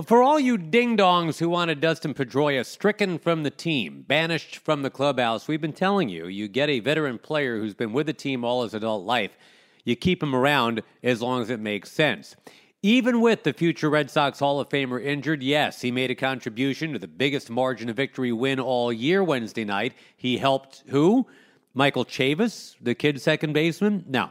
For 0.00 0.22
all 0.22 0.40
you 0.40 0.56
ding 0.56 0.96
dongs 0.96 1.38
who 1.38 1.50
wanted 1.50 1.80
Dustin 1.80 2.14
Pedroia 2.14 2.64
stricken 2.64 3.18
from 3.18 3.42
the 3.42 3.50
team, 3.50 4.06
banished 4.08 4.56
from 4.56 4.80
the 4.80 4.88
clubhouse, 4.88 5.46
we've 5.46 5.60
been 5.60 5.74
telling 5.74 6.08
you 6.08 6.28
you 6.28 6.48
get 6.48 6.70
a 6.70 6.80
veteran 6.80 7.18
player 7.18 7.58
who's 7.58 7.74
been 7.74 7.92
with 7.92 8.06
the 8.06 8.14
team 8.14 8.42
all 8.42 8.62
his 8.62 8.72
adult 8.72 9.04
life. 9.04 9.36
You 9.84 9.94
keep 9.94 10.22
him 10.22 10.34
around 10.34 10.82
as 11.02 11.20
long 11.20 11.42
as 11.42 11.50
it 11.50 11.60
makes 11.60 11.92
sense. 11.92 12.36
Even 12.82 13.20
with 13.20 13.42
the 13.42 13.52
future 13.52 13.90
Red 13.90 14.10
Sox 14.10 14.38
Hall 14.38 14.60
of 14.60 14.70
Famer 14.70 15.04
injured, 15.04 15.42
yes, 15.42 15.82
he 15.82 15.90
made 15.90 16.10
a 16.10 16.14
contribution 16.14 16.94
to 16.94 16.98
the 16.98 17.06
biggest 17.06 17.50
margin 17.50 17.90
of 17.90 17.96
victory 17.96 18.32
win 18.32 18.58
all 18.58 18.90
year 18.90 19.22
Wednesday 19.22 19.66
night. 19.66 19.92
He 20.16 20.38
helped 20.38 20.84
who? 20.86 21.26
Michael 21.74 22.06
Chavis, 22.06 22.76
the 22.80 22.94
kid 22.94 23.20
second 23.20 23.52
baseman? 23.52 24.06
No. 24.08 24.30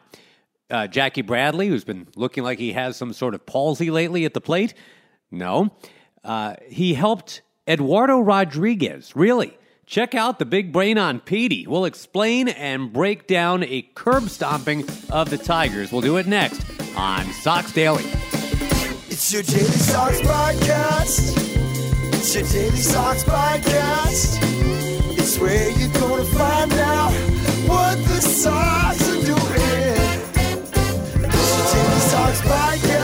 Uh, 0.71 0.87
Jackie 0.87 1.21
Bradley, 1.21 1.67
who's 1.67 1.83
been 1.83 2.07
looking 2.15 2.43
like 2.43 2.57
he 2.57 2.73
has 2.73 2.97
some 2.97 3.13
sort 3.13 3.35
of 3.35 3.45
palsy 3.45 3.91
lately 3.91 4.25
at 4.25 4.33
the 4.33 4.41
plate? 4.41 4.73
No. 5.31 5.71
Uh, 6.23 6.55
he 6.69 6.93
helped 6.93 7.41
Eduardo 7.67 8.19
Rodriguez. 8.19 9.15
Really? 9.15 9.57
Check 9.85 10.15
out 10.15 10.39
the 10.39 10.45
big 10.45 10.71
brain 10.71 10.97
on 10.97 11.19
Petey. 11.19 11.67
We'll 11.67 11.85
explain 11.85 12.47
and 12.47 12.93
break 12.93 13.27
down 13.27 13.63
a 13.63 13.81
curb 13.95 14.29
stomping 14.29 14.87
of 15.09 15.29
the 15.29 15.37
Tigers. 15.37 15.91
We'll 15.91 16.01
do 16.01 16.17
it 16.17 16.27
next 16.27 16.63
on 16.95 17.25
Sox 17.33 17.71
Daily. 17.73 18.03
It's 19.09 19.33
your 19.33 19.43
Daily 19.43 19.63
Sox 19.65 20.21
podcast. 20.21 21.37
It's 22.13 22.35
your 22.35 22.43
Daily 22.45 22.77
Sox 22.77 23.23
podcast. 23.23 24.37
It's 25.17 25.37
where 25.39 25.69
you're 25.71 25.93
going 25.93 26.25
to 26.25 26.31
find 26.37 26.71
out 26.73 27.11
what 27.67 27.97
the 27.97 28.21
Sox 28.21 29.09
are 29.09 29.25
doing. 29.25 29.37
It's 31.25 31.57
your 31.57 31.83
Daily 31.83 31.99
Sox 31.99 32.41
podcast. 32.41 33.00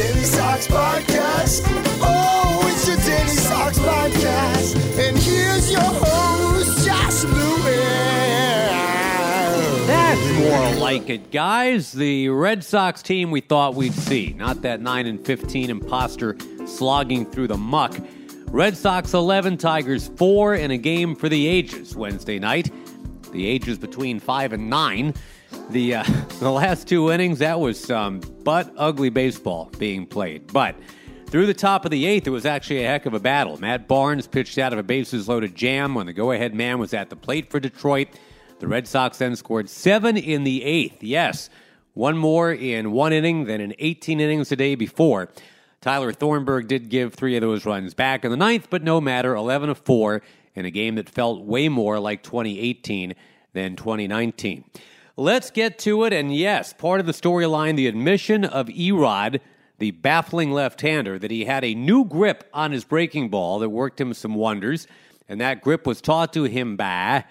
Daily 0.00 0.24
Sox 0.24 0.66
podcast. 0.66 1.60
Oh, 2.00 2.62
it's 2.72 2.88
your 2.88 2.96
Daily 2.96 3.36
Sox 3.36 3.78
podcast. 3.80 4.74
And 4.98 5.18
here's 5.18 5.70
your 5.70 5.82
host, 5.82 6.86
Josh 6.86 7.24
Lewis. 7.24 7.66
That's 9.86 10.38
more 10.38 10.80
like 10.80 11.10
it, 11.10 11.30
guys. 11.30 11.92
The 11.92 12.30
Red 12.30 12.64
Sox 12.64 13.02
team 13.02 13.30
we 13.30 13.42
thought 13.42 13.74
we'd 13.74 13.92
see, 13.92 14.32
not 14.38 14.62
that 14.62 14.80
9 14.80 15.04
and 15.04 15.22
15 15.22 15.68
imposter 15.68 16.34
slogging 16.64 17.30
through 17.30 17.48
the 17.48 17.58
muck. 17.58 17.94
Red 18.46 18.78
Sox 18.78 19.12
11, 19.12 19.58
Tigers 19.58 20.08
4 20.16 20.54
in 20.54 20.70
a 20.70 20.78
game 20.78 21.14
for 21.14 21.28
the 21.28 21.46
ages 21.46 21.94
Wednesday 21.94 22.38
night. 22.38 22.72
The 23.32 23.46
ages 23.46 23.76
between 23.76 24.18
5 24.18 24.54
and 24.54 24.70
9. 24.70 25.12
The 25.70 25.96
uh, 25.96 26.04
the 26.40 26.50
last 26.50 26.88
two 26.88 27.10
innings, 27.10 27.38
that 27.40 27.60
was 27.60 27.82
some 27.82 28.20
butt 28.42 28.72
ugly 28.76 29.10
baseball 29.10 29.70
being 29.78 30.06
played. 30.06 30.52
But 30.52 30.76
through 31.26 31.46
the 31.46 31.54
top 31.54 31.84
of 31.84 31.90
the 31.90 32.06
eighth, 32.06 32.26
it 32.26 32.30
was 32.30 32.46
actually 32.46 32.84
a 32.84 32.88
heck 32.88 33.06
of 33.06 33.14
a 33.14 33.20
battle. 33.20 33.56
Matt 33.58 33.86
Barnes 33.86 34.26
pitched 34.26 34.58
out 34.58 34.72
of 34.72 34.78
a 34.78 34.82
bases 34.82 35.28
loaded 35.28 35.54
jam 35.54 35.94
when 35.94 36.06
the 36.06 36.12
go 36.12 36.32
ahead 36.32 36.54
man 36.54 36.78
was 36.78 36.92
at 36.92 37.10
the 37.10 37.16
plate 37.16 37.50
for 37.50 37.60
Detroit. 37.60 38.08
The 38.58 38.68
Red 38.68 38.86
Sox 38.86 39.18
then 39.18 39.36
scored 39.36 39.68
seven 39.68 40.16
in 40.16 40.44
the 40.44 40.62
eighth. 40.64 41.02
Yes, 41.02 41.48
one 41.94 42.16
more 42.16 42.52
in 42.52 42.92
one 42.92 43.12
inning 43.12 43.44
than 43.44 43.60
in 43.60 43.74
18 43.78 44.20
innings 44.20 44.48
the 44.48 44.56
day 44.56 44.74
before. 44.74 45.30
Tyler 45.80 46.12
Thornburg 46.12 46.68
did 46.68 46.90
give 46.90 47.14
three 47.14 47.36
of 47.36 47.40
those 47.40 47.64
runs 47.64 47.94
back 47.94 48.24
in 48.24 48.30
the 48.30 48.36
ninth, 48.36 48.68
but 48.68 48.82
no 48.82 49.00
matter, 49.00 49.34
11 49.34 49.70
of 49.70 49.78
4 49.78 50.20
in 50.54 50.66
a 50.66 50.70
game 50.70 50.96
that 50.96 51.08
felt 51.08 51.42
way 51.42 51.70
more 51.70 51.98
like 51.98 52.22
2018 52.22 53.14
than 53.54 53.76
2019. 53.76 54.64
Let's 55.20 55.50
get 55.50 55.78
to 55.80 56.04
it. 56.04 56.14
And 56.14 56.34
yes, 56.34 56.72
part 56.72 56.98
of 56.98 57.04
the 57.04 57.12
storyline 57.12 57.76
the 57.76 57.88
admission 57.88 58.42
of 58.42 58.68
Erod, 58.68 59.40
the 59.78 59.90
baffling 59.90 60.50
left 60.50 60.80
hander, 60.80 61.18
that 61.18 61.30
he 61.30 61.44
had 61.44 61.62
a 61.62 61.74
new 61.74 62.06
grip 62.06 62.48
on 62.54 62.72
his 62.72 62.84
breaking 62.84 63.28
ball 63.28 63.58
that 63.58 63.68
worked 63.68 64.00
him 64.00 64.14
some 64.14 64.34
wonders. 64.34 64.86
And 65.28 65.38
that 65.38 65.60
grip 65.60 65.86
was 65.86 66.00
taught 66.00 66.32
to 66.32 66.44
him 66.44 66.74
by 66.74 67.24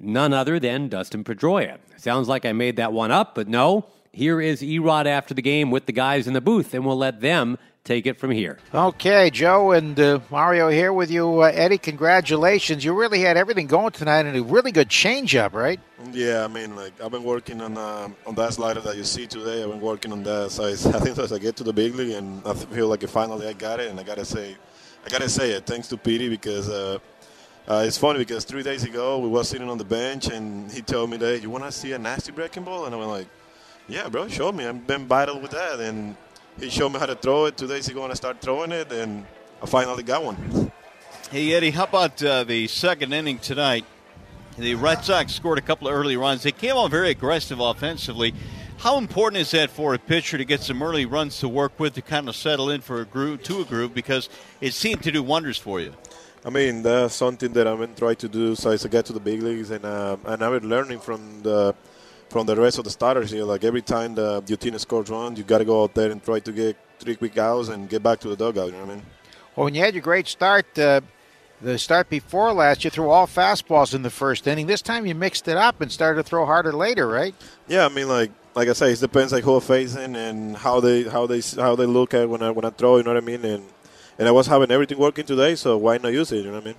none 0.00 0.32
other 0.32 0.58
than 0.58 0.88
Dustin 0.88 1.22
Pedroia. 1.22 1.78
Sounds 1.96 2.26
like 2.26 2.44
I 2.44 2.50
made 2.50 2.74
that 2.74 2.92
one 2.92 3.12
up, 3.12 3.36
but 3.36 3.46
no. 3.46 3.86
Here 4.10 4.40
is 4.40 4.60
Erod 4.60 5.06
after 5.06 5.32
the 5.32 5.42
game 5.42 5.70
with 5.70 5.86
the 5.86 5.92
guys 5.92 6.26
in 6.26 6.32
the 6.32 6.40
booth, 6.40 6.74
and 6.74 6.84
we'll 6.84 6.98
let 6.98 7.20
them 7.20 7.56
take 7.84 8.06
it 8.06 8.18
from 8.18 8.30
here. 8.30 8.58
Okay, 8.72 9.30
Joe 9.30 9.72
and 9.72 9.98
uh, 9.98 10.20
Mario 10.30 10.68
here 10.68 10.92
with 10.92 11.10
you. 11.10 11.42
Uh, 11.42 11.50
Eddie, 11.52 11.78
congratulations. 11.78 12.84
You 12.84 12.94
really 12.94 13.20
had 13.20 13.36
everything 13.36 13.66
going 13.66 13.92
tonight 13.92 14.26
and 14.26 14.36
a 14.36 14.42
really 14.42 14.72
good 14.72 14.88
changeup, 14.88 15.52
right? 15.52 15.80
Yeah, 16.12 16.44
I 16.44 16.48
mean, 16.48 16.76
like 16.76 17.00
I've 17.00 17.10
been 17.10 17.24
working 17.24 17.60
on 17.60 17.76
um, 17.76 18.16
on 18.26 18.34
that 18.36 18.54
slider 18.54 18.80
that 18.80 18.96
you 18.96 19.04
see 19.04 19.26
today. 19.26 19.62
I've 19.62 19.70
been 19.70 19.80
working 19.80 20.12
on 20.12 20.22
that. 20.24 20.50
So 20.50 20.64
I, 20.64 20.70
I 20.96 21.00
think 21.00 21.18
as 21.18 21.32
I 21.32 21.38
get 21.38 21.56
to 21.56 21.64
the 21.64 21.72
big 21.72 21.94
league, 21.94 22.14
and 22.14 22.46
I 22.46 22.54
feel 22.54 22.88
like 22.88 23.02
finally 23.08 23.46
I 23.48 23.52
got 23.52 23.80
it, 23.80 23.90
and 23.90 23.98
I 23.98 24.02
gotta 24.02 24.24
say, 24.24 24.56
I 25.04 25.08
gotta 25.08 25.28
say 25.28 25.52
it. 25.52 25.66
Thanks 25.66 25.88
to 25.88 25.96
Petey 25.96 26.28
because. 26.28 26.68
Uh, 26.68 26.98
uh, 27.68 27.84
it's 27.86 27.96
funny 27.96 28.18
because 28.18 28.44
three 28.44 28.64
days 28.64 28.82
ago 28.82 29.20
we 29.20 29.28
were 29.28 29.44
sitting 29.44 29.70
on 29.70 29.78
the 29.78 29.84
bench 29.84 30.26
and 30.26 30.68
he 30.72 30.82
told 30.82 31.08
me 31.08 31.16
that 31.16 31.42
you 31.42 31.48
want 31.48 31.62
to 31.62 31.70
see 31.70 31.92
a 31.92 31.98
nasty 31.98 32.32
breaking 32.32 32.64
ball 32.64 32.86
and 32.86 32.92
I 32.94 32.98
went 32.98 33.10
like, 33.10 33.28
yeah, 33.86 34.08
bro, 34.08 34.26
show 34.26 34.50
me. 34.50 34.66
I've 34.66 34.84
been 34.84 35.06
battled 35.06 35.40
with 35.42 35.52
that 35.52 35.78
and 35.78 36.16
he 36.58 36.70
showed 36.70 36.90
me 36.90 36.98
how 36.98 37.06
to 37.06 37.14
throw 37.14 37.46
it 37.46 37.56
two 37.56 37.66
days 37.66 37.88
ago 37.88 38.02
and 38.02 38.12
I 38.12 38.14
started 38.14 38.40
throwing 38.40 38.72
it 38.72 38.92
and 38.92 39.26
I 39.62 39.66
finally 39.66 40.02
got 40.02 40.24
one. 40.24 40.70
Hey 41.30 41.52
Eddie, 41.54 41.70
how 41.70 41.84
about 41.84 42.22
uh, 42.22 42.44
the 42.44 42.66
second 42.68 43.12
inning 43.12 43.38
tonight? 43.38 43.84
The 44.58 44.74
Red 44.74 45.04
Sox 45.04 45.32
scored 45.32 45.58
a 45.58 45.62
couple 45.62 45.88
of 45.88 45.94
early 45.94 46.16
runs. 46.16 46.42
They 46.42 46.52
came 46.52 46.76
on 46.76 46.90
very 46.90 47.10
aggressive 47.10 47.58
offensively. 47.58 48.34
How 48.78 48.98
important 48.98 49.40
is 49.40 49.52
that 49.52 49.70
for 49.70 49.94
a 49.94 49.98
pitcher 49.98 50.36
to 50.36 50.44
get 50.44 50.60
some 50.60 50.82
early 50.82 51.06
runs 51.06 51.38
to 51.38 51.48
work 51.48 51.78
with 51.78 51.94
to 51.94 52.02
kind 52.02 52.28
of 52.28 52.36
settle 52.36 52.68
in 52.68 52.80
for 52.80 53.00
a 53.00 53.04
groove 53.04 53.42
to 53.44 53.60
a 53.60 53.64
groove 53.64 53.94
because 53.94 54.28
it 54.60 54.74
seemed 54.74 55.02
to 55.04 55.12
do 55.12 55.22
wonders 55.22 55.56
for 55.56 55.80
you? 55.80 55.94
I 56.44 56.50
mean, 56.50 56.82
that's 56.82 57.14
something 57.14 57.52
that 57.52 57.68
I've 57.68 57.78
been 57.78 57.94
trying 57.94 58.16
to 58.16 58.28
do 58.28 58.56
since 58.56 58.84
I 58.84 58.88
get 58.88 59.06
to 59.06 59.12
the 59.12 59.20
big 59.20 59.40
leagues, 59.40 59.70
and 59.70 59.84
uh, 59.84 60.16
and 60.26 60.42
I've 60.42 60.60
been 60.60 60.68
learning 60.68 60.98
from 60.98 61.42
the 61.42 61.74
from 62.32 62.46
the 62.46 62.56
rest 62.56 62.78
of 62.78 62.84
the 62.84 62.90
starters 62.90 63.30
here. 63.30 63.44
Like 63.44 63.62
every 63.62 63.82
time 63.82 64.14
the 64.14 64.42
your 64.46 64.56
team 64.56 64.76
scores 64.78 65.10
one, 65.10 65.36
you 65.36 65.44
got 65.44 65.58
to 65.58 65.64
go 65.64 65.84
out 65.84 65.94
there 65.94 66.10
and 66.10 66.24
try 66.24 66.40
to 66.40 66.52
get 66.52 66.76
three 66.98 67.14
quick 67.14 67.36
outs 67.36 67.68
and 67.68 67.88
get 67.88 68.02
back 68.02 68.18
to 68.20 68.28
the 68.28 68.36
dugout. 68.36 68.66
You 68.66 68.72
know 68.72 68.86
what 68.86 68.90
I 68.90 68.94
mean? 68.94 69.02
Well, 69.54 69.64
when 69.64 69.74
you 69.74 69.82
had 69.82 69.94
your 69.94 70.02
great 70.02 70.26
start, 70.26 70.66
uh, 70.78 71.02
the 71.60 71.78
start 71.78 72.08
before 72.08 72.52
last, 72.52 72.84
you 72.84 72.90
threw 72.90 73.10
all 73.10 73.26
fastballs 73.26 73.94
in 73.94 74.02
the 74.02 74.10
first 74.10 74.46
inning. 74.46 74.66
This 74.66 74.82
time 74.82 75.06
you 75.06 75.14
mixed 75.14 75.46
it 75.46 75.56
up 75.56 75.80
and 75.80 75.92
started 75.92 76.22
to 76.22 76.28
throw 76.28 76.46
harder 76.46 76.72
later, 76.72 77.06
right? 77.06 77.34
Yeah, 77.68 77.84
I 77.84 77.90
mean, 77.90 78.08
like 78.08 78.30
like 78.54 78.68
I 78.68 78.72
say, 78.72 78.92
it 78.92 79.00
depends 79.00 79.32
like 79.32 79.44
who 79.44 79.54
I'm 79.56 79.60
facing 79.60 80.16
and 80.16 80.56
how 80.56 80.80
they 80.80 81.04
how 81.04 81.26
they 81.26 81.40
how 81.56 81.76
they 81.76 81.86
look 81.86 82.14
at 82.14 82.28
when 82.28 82.42
I 82.42 82.50
when 82.50 82.64
I 82.64 82.70
throw. 82.70 82.96
You 82.96 83.02
know 83.02 83.12
what 83.12 83.22
I 83.22 83.26
mean? 83.26 83.44
And 83.44 83.64
and 84.18 84.26
I 84.26 84.30
was 84.30 84.46
having 84.46 84.70
everything 84.70 84.98
working 84.98 85.26
today, 85.26 85.54
so 85.54 85.76
why 85.76 85.98
not 85.98 86.12
use 86.12 86.32
it? 86.32 86.36
You 86.38 86.44
know 86.44 86.54
what 86.54 86.62
I 86.62 86.66
mean? 86.66 86.76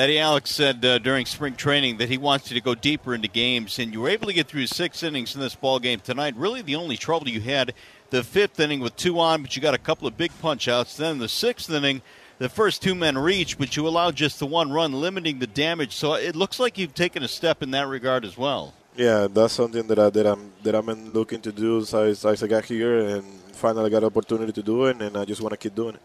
Eddie 0.00 0.18
Alex 0.18 0.50
said 0.50 0.82
uh, 0.82 0.96
during 0.96 1.26
spring 1.26 1.54
training 1.54 1.98
that 1.98 2.08
he 2.08 2.16
wants 2.16 2.50
you 2.50 2.54
to 2.54 2.64
go 2.64 2.74
deeper 2.74 3.14
into 3.14 3.28
games, 3.28 3.78
and 3.78 3.92
you 3.92 4.00
were 4.00 4.08
able 4.08 4.28
to 4.28 4.32
get 4.32 4.46
through 4.46 4.66
six 4.66 5.02
innings 5.02 5.34
in 5.34 5.42
this 5.42 5.54
ball 5.54 5.78
game 5.78 6.00
tonight. 6.00 6.34
Really, 6.36 6.62
the 6.62 6.76
only 6.76 6.96
trouble 6.96 7.28
you 7.28 7.42
had 7.42 7.74
the 8.08 8.24
fifth 8.24 8.58
inning 8.58 8.80
with 8.80 8.96
two 8.96 9.20
on, 9.20 9.42
but 9.42 9.54
you 9.54 9.60
got 9.60 9.74
a 9.74 9.78
couple 9.78 10.08
of 10.08 10.16
big 10.16 10.32
punch 10.40 10.68
outs. 10.68 10.96
Then 10.96 11.18
the 11.18 11.28
sixth 11.28 11.68
inning, 11.70 12.00
the 12.38 12.48
first 12.48 12.80
two 12.80 12.94
men 12.94 13.18
reached, 13.18 13.58
but 13.58 13.76
you 13.76 13.86
allowed 13.86 14.16
just 14.16 14.38
the 14.38 14.46
one 14.46 14.72
run, 14.72 14.94
limiting 14.94 15.38
the 15.38 15.46
damage. 15.46 15.94
So 15.94 16.14
it 16.14 16.34
looks 16.34 16.58
like 16.58 16.78
you've 16.78 16.94
taken 16.94 17.22
a 17.22 17.28
step 17.28 17.62
in 17.62 17.70
that 17.72 17.86
regard 17.86 18.24
as 18.24 18.38
well. 18.38 18.72
Yeah, 18.96 19.28
that's 19.30 19.52
something 19.52 19.86
that 19.86 19.98
I 19.98 20.08
that 20.08 20.26
I'm 20.26 20.50
that 20.62 20.74
I'm 20.74 21.12
looking 21.12 21.42
to 21.42 21.52
do 21.52 21.84
since, 21.84 22.20
since 22.20 22.42
I 22.42 22.46
got 22.46 22.64
here, 22.64 23.00
and 23.00 23.22
finally 23.52 23.90
got 23.90 23.98
an 23.98 24.04
opportunity 24.04 24.52
to 24.52 24.62
do 24.62 24.86
it, 24.86 25.02
and 25.02 25.14
I 25.18 25.26
just 25.26 25.42
want 25.42 25.52
to 25.52 25.58
keep 25.58 25.74
doing 25.74 25.96
it. 25.96 26.00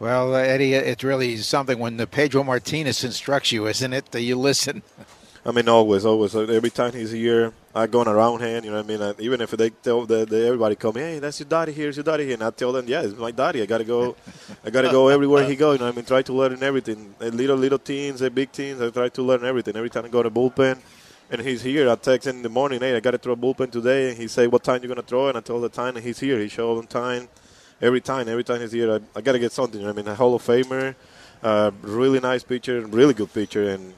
Well, 0.00 0.36
uh, 0.36 0.38
Eddie, 0.38 0.74
it's 0.74 1.02
really 1.02 1.36
something 1.38 1.76
when 1.76 1.96
the 1.96 2.06
Pedro 2.06 2.44
Martinez 2.44 3.02
instructs 3.02 3.50
you, 3.50 3.66
isn't 3.66 3.92
it? 3.92 4.12
That 4.12 4.22
you 4.22 4.36
listen. 4.36 4.82
I 5.44 5.50
mean, 5.50 5.68
always, 5.68 6.04
always. 6.04 6.36
Uh, 6.36 6.42
every 6.42 6.70
time 6.70 6.92
he's 6.92 7.10
here, 7.10 7.52
I 7.74 7.88
go 7.88 8.00
on 8.00 8.06
around 8.06 8.40
hand. 8.40 8.64
You 8.64 8.70
know 8.70 8.80
what 8.80 8.90
I 8.92 8.96
mean? 8.96 9.14
Even 9.18 9.40
if 9.40 9.50
they 9.50 9.70
tell 9.70 10.06
the, 10.06 10.24
the, 10.24 10.46
everybody 10.46 10.76
come, 10.76 10.94
hey, 10.94 11.18
that's 11.18 11.40
your 11.40 11.48
daddy 11.48 11.72
here, 11.72 11.88
it's 11.88 11.96
your 11.96 12.04
daddy 12.04 12.26
here, 12.26 12.34
and 12.34 12.44
I 12.44 12.50
tell 12.50 12.70
them, 12.70 12.86
yeah, 12.86 13.02
it's 13.02 13.16
my 13.16 13.32
daddy. 13.32 13.60
I 13.60 13.66
gotta 13.66 13.82
go, 13.82 14.14
I 14.64 14.70
gotta 14.70 14.90
go 14.90 15.08
everywhere 15.08 15.48
he 15.48 15.56
goes. 15.56 15.74
You 15.74 15.78
know 15.80 15.86
what 15.86 15.94
I 15.94 15.96
mean? 15.96 16.04
Try 16.04 16.22
to 16.22 16.32
learn 16.32 16.62
everything. 16.62 17.14
And 17.18 17.34
little 17.34 17.56
little 17.56 17.78
teams, 17.78 18.20
and 18.20 18.30
uh, 18.30 18.34
big 18.34 18.52
teams, 18.52 18.80
I 18.80 18.90
try 18.90 19.08
to 19.08 19.22
learn 19.22 19.44
everything. 19.44 19.74
Every 19.74 19.90
time 19.90 20.04
I 20.04 20.08
go 20.08 20.22
to 20.22 20.30
bullpen, 20.30 20.78
and 21.30 21.40
he's 21.40 21.62
here, 21.62 21.90
I 21.90 21.96
text 21.96 22.28
him 22.28 22.36
in 22.36 22.42
the 22.42 22.48
morning, 22.48 22.78
hey, 22.78 22.94
I 22.94 23.00
gotta 23.00 23.18
throw 23.18 23.32
a 23.32 23.36
bullpen 23.36 23.72
today, 23.72 24.10
and 24.10 24.16
he 24.16 24.28
say, 24.28 24.46
what 24.46 24.62
time 24.62 24.80
you 24.82 24.88
gonna 24.88 25.02
throw? 25.02 25.28
And 25.28 25.38
I 25.38 25.40
tell 25.40 25.60
the 25.60 25.68
time, 25.68 25.96
and 25.96 26.04
he's 26.04 26.20
here. 26.20 26.38
He 26.38 26.48
show 26.48 26.78
on 26.78 26.86
time. 26.86 27.28
Every 27.80 28.00
time, 28.00 28.28
every 28.28 28.44
time 28.44 28.60
he's 28.60 28.72
here, 28.72 28.92
I, 28.92 29.00
I 29.18 29.20
got 29.20 29.32
to 29.32 29.38
get 29.38 29.52
something. 29.52 29.86
I 29.86 29.92
mean, 29.92 30.06
a 30.08 30.14
Hall 30.14 30.34
of 30.34 30.42
Famer, 30.42 30.94
uh, 31.42 31.70
really 31.82 32.20
nice 32.20 32.42
pitcher, 32.42 32.80
really 32.86 33.14
good 33.14 33.32
pitcher, 33.32 33.68
and 33.68 33.94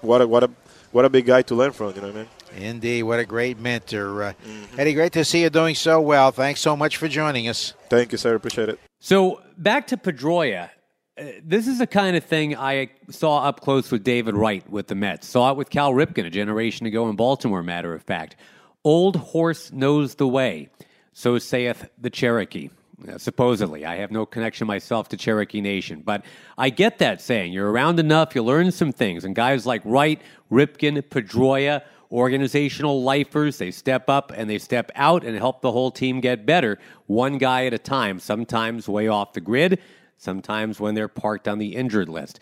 what 0.00 0.20
a 0.20 0.26
what 0.26 0.44
a 0.44 0.50
what 0.92 1.04
a 1.04 1.10
big 1.10 1.26
guy 1.26 1.42
to 1.42 1.54
learn 1.54 1.72
from. 1.72 1.94
You 1.94 2.00
know 2.00 2.08
what 2.08 2.16
I 2.16 2.18
mean? 2.20 2.28
Indeed, 2.56 3.02
what 3.02 3.18
a 3.18 3.26
great 3.26 3.58
mentor. 3.58 4.22
Uh, 4.22 4.32
Eddie, 4.78 4.94
great 4.94 5.12
to 5.12 5.24
see 5.24 5.42
you 5.42 5.50
doing 5.50 5.74
so 5.74 6.00
well. 6.00 6.30
Thanks 6.30 6.60
so 6.60 6.76
much 6.76 6.96
for 6.96 7.08
joining 7.08 7.48
us. 7.48 7.74
Thank 7.90 8.12
you, 8.12 8.18
sir. 8.18 8.34
Appreciate 8.34 8.68
it. 8.68 8.78
So 9.00 9.42
back 9.58 9.88
to 9.88 9.96
Pedroia. 9.96 10.70
Uh, 11.18 11.24
this 11.42 11.66
is 11.66 11.78
the 11.78 11.86
kind 11.86 12.16
of 12.16 12.24
thing 12.24 12.56
I 12.56 12.90
saw 13.10 13.42
up 13.42 13.60
close 13.60 13.90
with 13.90 14.04
David 14.04 14.34
Wright 14.34 14.68
with 14.70 14.86
the 14.86 14.94
Mets. 14.94 15.26
Saw 15.26 15.50
it 15.50 15.56
with 15.56 15.70
Cal 15.70 15.92
Ripken 15.92 16.26
a 16.26 16.30
generation 16.30 16.86
ago 16.86 17.08
in 17.08 17.16
Baltimore, 17.16 17.62
matter 17.62 17.94
of 17.94 18.02
fact. 18.02 18.36
Old 18.84 19.16
horse 19.16 19.72
knows 19.72 20.14
the 20.14 20.28
way, 20.28 20.68
so 21.12 21.38
saith 21.38 21.88
the 21.98 22.10
Cherokee. 22.10 22.70
Supposedly. 23.18 23.84
I 23.84 23.96
have 23.96 24.10
no 24.10 24.24
connection 24.24 24.66
myself 24.66 25.08
to 25.08 25.16
Cherokee 25.16 25.60
Nation, 25.60 26.02
but 26.04 26.24
I 26.56 26.70
get 26.70 26.98
that 26.98 27.20
saying. 27.20 27.52
You're 27.52 27.70
around 27.70 28.00
enough, 28.00 28.34
you 28.34 28.42
learn 28.42 28.72
some 28.72 28.92
things. 28.92 29.24
And 29.24 29.34
guys 29.34 29.66
like 29.66 29.82
Wright, 29.84 30.20
Ripken, 30.50 31.02
Pedroia, 31.02 31.82
organizational 32.10 33.02
lifers, 33.02 33.58
they 33.58 33.70
step 33.70 34.08
up 34.08 34.32
and 34.34 34.48
they 34.48 34.58
step 34.58 34.90
out 34.94 35.24
and 35.24 35.36
help 35.36 35.60
the 35.60 35.72
whole 35.72 35.90
team 35.90 36.20
get 36.20 36.46
better, 36.46 36.78
one 37.06 37.36
guy 37.36 37.66
at 37.66 37.74
a 37.74 37.78
time, 37.78 38.18
sometimes 38.18 38.88
way 38.88 39.08
off 39.08 39.34
the 39.34 39.40
grid, 39.40 39.78
sometimes 40.16 40.80
when 40.80 40.94
they're 40.94 41.08
parked 41.08 41.48
on 41.48 41.58
the 41.58 41.76
injured 41.76 42.08
list. 42.08 42.40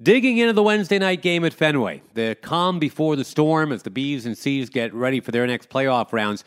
Digging 0.00 0.38
into 0.38 0.52
the 0.52 0.62
Wednesday 0.62 0.98
night 0.98 1.22
game 1.22 1.44
at 1.44 1.52
Fenway, 1.52 2.02
the 2.14 2.36
calm 2.40 2.78
before 2.78 3.16
the 3.16 3.24
storm 3.24 3.72
as 3.72 3.82
the 3.82 3.90
Bees 3.90 4.26
and 4.26 4.36
C's 4.36 4.70
get 4.70 4.94
ready 4.94 5.18
for 5.20 5.32
their 5.32 5.46
next 5.46 5.70
playoff 5.70 6.12
rounds. 6.12 6.44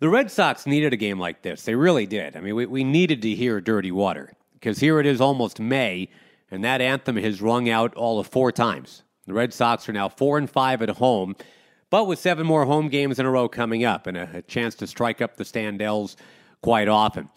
The 0.00 0.08
Red 0.08 0.30
Sox 0.30 0.66
needed 0.66 0.92
a 0.92 0.96
game 0.96 1.18
like 1.18 1.42
this. 1.42 1.62
They 1.62 1.74
really 1.74 2.06
did. 2.06 2.36
I 2.36 2.40
mean, 2.40 2.54
we, 2.54 2.66
we 2.66 2.84
needed 2.84 3.22
to 3.22 3.34
hear 3.34 3.60
Dirty 3.60 3.92
Water 3.92 4.32
because 4.54 4.78
here 4.78 4.98
it 4.98 5.06
is 5.06 5.20
almost 5.20 5.60
May, 5.60 6.08
and 6.50 6.64
that 6.64 6.80
anthem 6.80 7.16
has 7.16 7.40
rung 7.40 7.68
out 7.68 7.94
all 7.94 8.18
of 8.18 8.26
four 8.26 8.50
times. 8.50 9.02
The 9.26 9.34
Red 9.34 9.52
Sox 9.52 9.88
are 9.88 9.92
now 9.92 10.08
four 10.08 10.36
and 10.36 10.50
five 10.50 10.82
at 10.82 10.90
home, 10.90 11.36
but 11.90 12.06
with 12.06 12.18
seven 12.18 12.46
more 12.46 12.66
home 12.66 12.88
games 12.88 13.18
in 13.18 13.26
a 13.26 13.30
row 13.30 13.48
coming 13.48 13.84
up 13.84 14.06
and 14.06 14.16
a, 14.16 14.28
a 14.34 14.42
chance 14.42 14.74
to 14.76 14.86
strike 14.86 15.22
up 15.22 15.36
the 15.36 15.44
Standells 15.44 16.16
quite 16.60 16.88
often. 16.88 17.28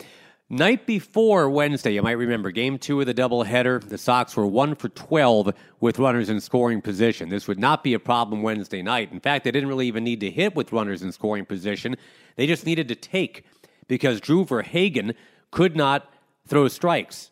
Night 0.50 0.86
before 0.86 1.50
Wednesday, 1.50 1.92
you 1.92 2.02
might 2.02 2.12
remember 2.12 2.52
game 2.52 2.78
two 2.78 3.02
of 3.02 3.06
the 3.06 3.14
doubleheader. 3.14 3.82
The 3.82 3.98
Sox 3.98 4.38
were 4.38 4.48
one 4.48 4.76
for 4.76 4.88
12 4.88 5.54
with 5.82 6.00
runners 6.00 6.30
in 6.30 6.40
scoring 6.40 6.82
position. 6.82 7.28
This 7.28 7.50
would 7.50 7.60
not 7.60 7.84
be 7.84 7.94
a 7.94 8.00
problem 8.00 8.42
Wednesday 8.42 8.82
night. 8.82 9.12
In 9.12 9.20
fact, 9.20 9.44
they 9.44 9.52
didn't 9.52 9.68
really 9.68 9.88
even 9.88 10.06
need 10.06 10.22
to 10.22 10.32
hit 10.32 10.56
with 10.56 10.72
runners 10.72 11.04
in 11.04 11.12
scoring 11.12 11.46
position. 11.46 11.98
They 12.38 12.48
just 12.48 12.66
needed 12.66 12.88
to 12.88 12.96
take 12.96 13.44
because 13.88 14.22
Drew 14.22 14.46
Verhagen 14.46 15.14
could 15.52 15.76
not 15.76 16.10
throw 16.48 16.68
strikes 16.70 17.32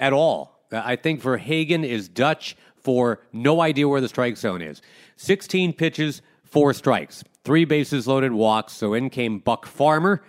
at 0.00 0.12
all. 0.12 0.66
I 0.72 0.96
think 0.96 1.20
Verhagen 1.20 1.84
is 1.84 2.08
Dutch 2.08 2.56
for 2.76 3.20
no 3.32 3.60
idea 3.60 3.88
where 3.88 4.00
the 4.00 4.08
strike 4.08 4.36
zone 4.36 4.62
is. 4.62 4.80
16 5.16 5.72
pitches, 5.74 6.22
four 6.44 6.72
strikes, 6.72 7.22
three 7.44 7.64
bases 7.64 8.06
loaded 8.06 8.32
walks. 8.32 8.72
So 8.72 8.94
in 8.94 9.10
came 9.10 9.38
Buck 9.38 9.66
Farmer 9.66 10.22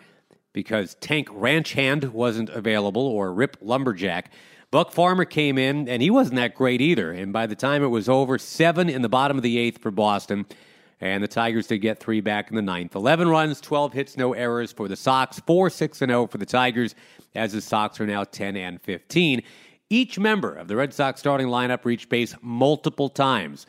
because 0.53 0.95
Tank 0.95 1.29
Ranch 1.31 1.73
Hand 1.73 2.05
wasn't 2.05 2.49
available 2.49 3.05
or 3.05 3.31
Rip 3.31 3.57
Lumberjack. 3.61 4.31
Buck 4.69 4.91
Farmer 4.91 5.23
came 5.23 5.57
in, 5.57 5.87
and 5.87 6.01
he 6.01 6.09
wasn't 6.09 6.35
that 6.35 6.55
great 6.55 6.81
either. 6.81 7.11
And 7.11 7.31
by 7.31 7.47
the 7.47 7.55
time 7.55 7.83
it 7.83 7.87
was 7.87 8.09
over, 8.09 8.37
seven 8.37 8.89
in 8.89 9.01
the 9.01 9.07
bottom 9.07 9.37
of 9.37 9.43
the 9.43 9.57
eighth 9.57 9.81
for 9.81 9.91
Boston. 9.91 10.45
And 10.99 11.23
the 11.23 11.27
Tigers 11.27 11.67
did 11.67 11.79
get 11.79 11.99
three 11.99 12.21
back 12.21 12.49
in 12.49 12.55
the 12.55 12.61
ninth. 12.61 12.95
11 12.95 13.27
runs, 13.27 13.61
12 13.61 13.93
hits, 13.93 14.17
no 14.17 14.33
errors 14.33 14.71
for 14.71 14.87
the 14.87 14.95
Sox. 14.95 15.39
4 15.41 15.69
6 15.69 16.01
and 16.01 16.09
0 16.09 16.27
for 16.27 16.39
the 16.39 16.45
Tigers, 16.45 16.95
as 17.35 17.53
the 17.53 17.61
Sox 17.61 17.99
are 17.99 18.07
now 18.07 18.23
10 18.23 18.57
and 18.57 18.81
15. 18.81 19.43
Each 19.89 20.19
member 20.19 20.53
of 20.53 20.67
the 20.67 20.75
Red 20.75 20.93
Sox 20.93 21.19
starting 21.19 21.47
lineup 21.47 21.85
reached 21.85 22.09
base 22.09 22.35
multiple 22.41 23.09
times. 23.09 23.67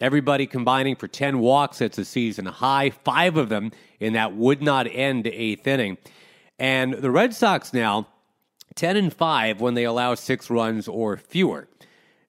Everybody 0.00 0.46
combining 0.46 0.96
for 0.96 1.08
10 1.08 1.40
walks. 1.40 1.80
It's 1.80 1.98
a 1.98 2.04
season 2.04 2.46
high. 2.46 2.90
Five 2.90 3.36
of 3.36 3.50
them 3.50 3.72
in 3.98 4.14
that 4.14 4.34
would 4.34 4.62
not 4.62 4.86
end 4.90 5.26
eighth 5.26 5.66
inning. 5.66 5.98
And 6.58 6.94
the 6.94 7.10
Red 7.10 7.34
Sox 7.34 7.74
now 7.74 8.06
10 8.76 8.96
and 8.96 9.12
5 9.12 9.60
when 9.60 9.74
they 9.74 9.84
allow 9.84 10.14
6 10.14 10.50
runs 10.50 10.88
or 10.88 11.16
fewer. 11.16 11.68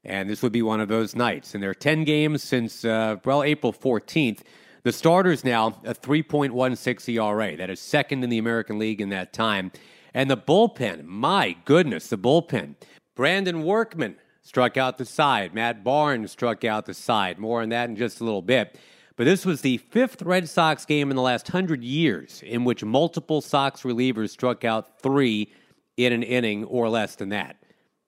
And 0.04 0.30
this 0.30 0.42
would 0.42 0.52
be 0.52 0.62
one 0.62 0.80
of 0.80 0.88
those 0.88 1.16
nights. 1.16 1.54
And 1.54 1.62
there 1.62 1.70
are 1.70 1.76
10 1.76 2.04
games 2.04 2.44
since 2.44 2.84
uh, 2.84 3.18
well 3.24 3.44
April 3.44 3.72
14th. 3.72 4.40
The 4.84 4.92
starters 4.92 5.44
now 5.44 5.80
a 5.84 5.94
3.16 5.94 7.16
ERA. 7.16 7.56
That 7.56 7.70
is 7.70 7.80
second 7.80 8.24
in 8.24 8.30
the 8.30 8.40
American 8.40 8.80
League 8.80 9.00
in 9.00 9.10
that 9.10 9.32
time. 9.32 9.72
And 10.14 10.30
the 10.30 10.38
bullpen, 10.38 11.06
my 11.06 11.56
goodness, 11.66 12.08
the 12.08 12.18
bullpen. 12.18 12.76
Brandon 13.16 13.64
Workman 13.64 14.16
struck 14.42 14.78
out 14.78 14.98
the 14.98 15.06
side. 15.06 15.54
Matt 15.54 15.84
Barnes 15.84 16.32
struck 16.32 16.66
out 16.66 16.86
the 16.86 16.94
side. 16.94 17.38
More 17.38 17.62
on 17.62 17.70
that 17.70 17.90
in 17.90 17.96
just 17.96 18.20
a 18.22 18.24
little 18.24 18.42
bit. 18.42 18.78
But 19.16 19.26
this 19.26 19.46
was 19.46 19.62
the 19.62 19.78
fifth 19.78 20.24
Red 20.24 20.50
Sox 20.50 20.86
game 20.86 21.12
in 21.12 21.16
the 21.16 21.22
last 21.22 21.50
hundred 21.50 21.84
years 21.84 22.42
in 22.44 22.64
which 22.64 22.84
multiple 22.84 23.42
Sox 23.42 23.82
relievers 23.82 24.32
struck 24.32 24.66
out 24.66 25.00
three 25.00 25.54
in 25.96 26.12
an 26.12 26.24
inning 26.24 26.64
or 26.64 26.90
less 26.90 27.16
than 27.16 27.30
that. 27.30 27.58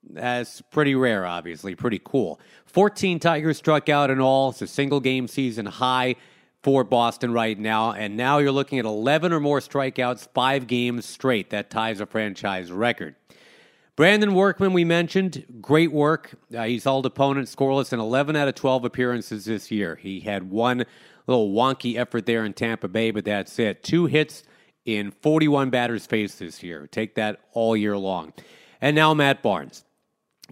That's 0.10 0.62
pretty 0.62 0.96
rare, 0.96 1.26
obviously. 1.26 1.76
Pretty 1.76 2.02
cool. 2.04 2.40
14 2.66 3.20
Tigers 3.20 3.58
struck 3.58 3.90
out 3.90 4.10
in 4.10 4.20
all. 4.20 4.50
It's 4.50 4.62
a 4.62 4.68
single 4.68 5.00
game 5.00 5.28
season 5.28 5.66
high 5.66 6.16
for 6.62 6.84
Boston 6.84 7.34
right 7.34 7.58
now. 7.58 7.92
And 7.92 8.16
now 8.16 8.38
you're 8.38 8.52
looking 8.52 8.80
at 8.80 8.86
11 8.86 9.34
or 9.34 9.40
more 9.40 9.60
strikeouts, 9.60 10.30
five 10.34 10.68
games 10.68 11.06
straight. 11.06 11.50
That 11.50 11.70
ties 11.70 12.00
a 12.00 12.06
franchise 12.06 12.72
record. 12.72 13.16
Brandon 13.96 14.34
Workman, 14.34 14.74
we 14.74 14.86
mentioned, 14.86 15.46
great 15.62 15.92
work. 15.92 16.34
Uh, 16.56 16.64
he's 16.64 16.84
held 16.84 17.06
opponents 17.06 17.56
scoreless 17.56 17.94
in 17.94 18.00
11 18.00 18.36
out 18.36 18.48
of 18.48 18.56
12 18.56 18.86
appearances 18.86 19.46
this 19.46 19.70
year. 19.70 19.98
He 20.02 20.22
had 20.22 20.50
one 20.50 20.86
little 21.28 21.52
wonky 21.52 21.98
effort 21.98 22.26
there 22.26 22.44
in 22.44 22.54
Tampa 22.54 22.88
Bay, 22.88 23.12
but 23.12 23.26
that's 23.26 23.60
it. 23.60 23.84
Two 23.84 24.08
hits 24.08 24.44
in 24.86 25.12
41 25.12 25.70
batters 25.70 26.08
faced 26.08 26.40
this 26.40 26.64
year. 26.64 26.88
Take 26.88 27.16
that 27.16 27.42
all 27.52 27.78
year 27.78 27.96
long. 27.96 28.34
And 28.82 28.96
now 28.96 29.14
Matt 29.14 29.44
Barnes. 29.44 29.86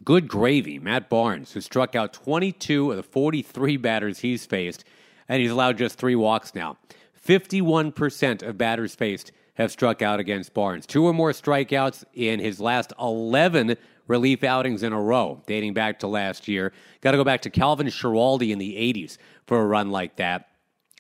Good 0.04 0.28
gravy. 0.28 0.80
Matt 0.80 1.10
Barnes, 1.10 1.52
who 1.52 1.62
struck 1.62 1.96
out 1.96 2.14
22 2.14 2.92
of 2.92 2.98
the 2.98 3.04
43 3.04 3.78
batters 3.78 4.20
he's 4.20 4.46
faced, 4.46 4.84
and 5.28 5.42
he's 5.42 5.52
allowed 5.52 5.78
just 5.78 5.98
three 5.98 6.16
walks 6.16 6.56
now. 6.56 6.78
51% 7.26 8.42
of 8.42 8.58
batters 8.58 8.96
faced 8.96 9.32
have 9.56 9.72
struck 9.72 10.02
out 10.02 10.20
against 10.20 10.54
Barnes. 10.54 10.86
Two 10.86 11.06
or 11.06 11.14
more 11.14 11.32
strikeouts 11.32 12.04
in 12.14 12.40
his 12.40 12.60
last 12.60 12.94
11 13.00 13.78
relief 14.08 14.44
outings 14.44 14.82
in 14.82 14.92
a 14.94 15.02
row, 15.02 15.42
dating 15.46 15.74
back 15.74 16.00
to 16.00 16.08
last 16.08 16.48
year. 16.48 16.74
Got 17.02 17.12
to 17.12 17.18
go 17.18 17.24
back 17.24 17.42
to 17.44 17.50
Calvin 17.50 17.88
Schiraldi 17.88 18.52
in 18.52 18.60
the 18.60 18.76
80s 18.76 19.18
for 19.46 19.62
a 19.62 19.66
run 19.66 19.92
like 19.92 20.16
that. 20.16 20.48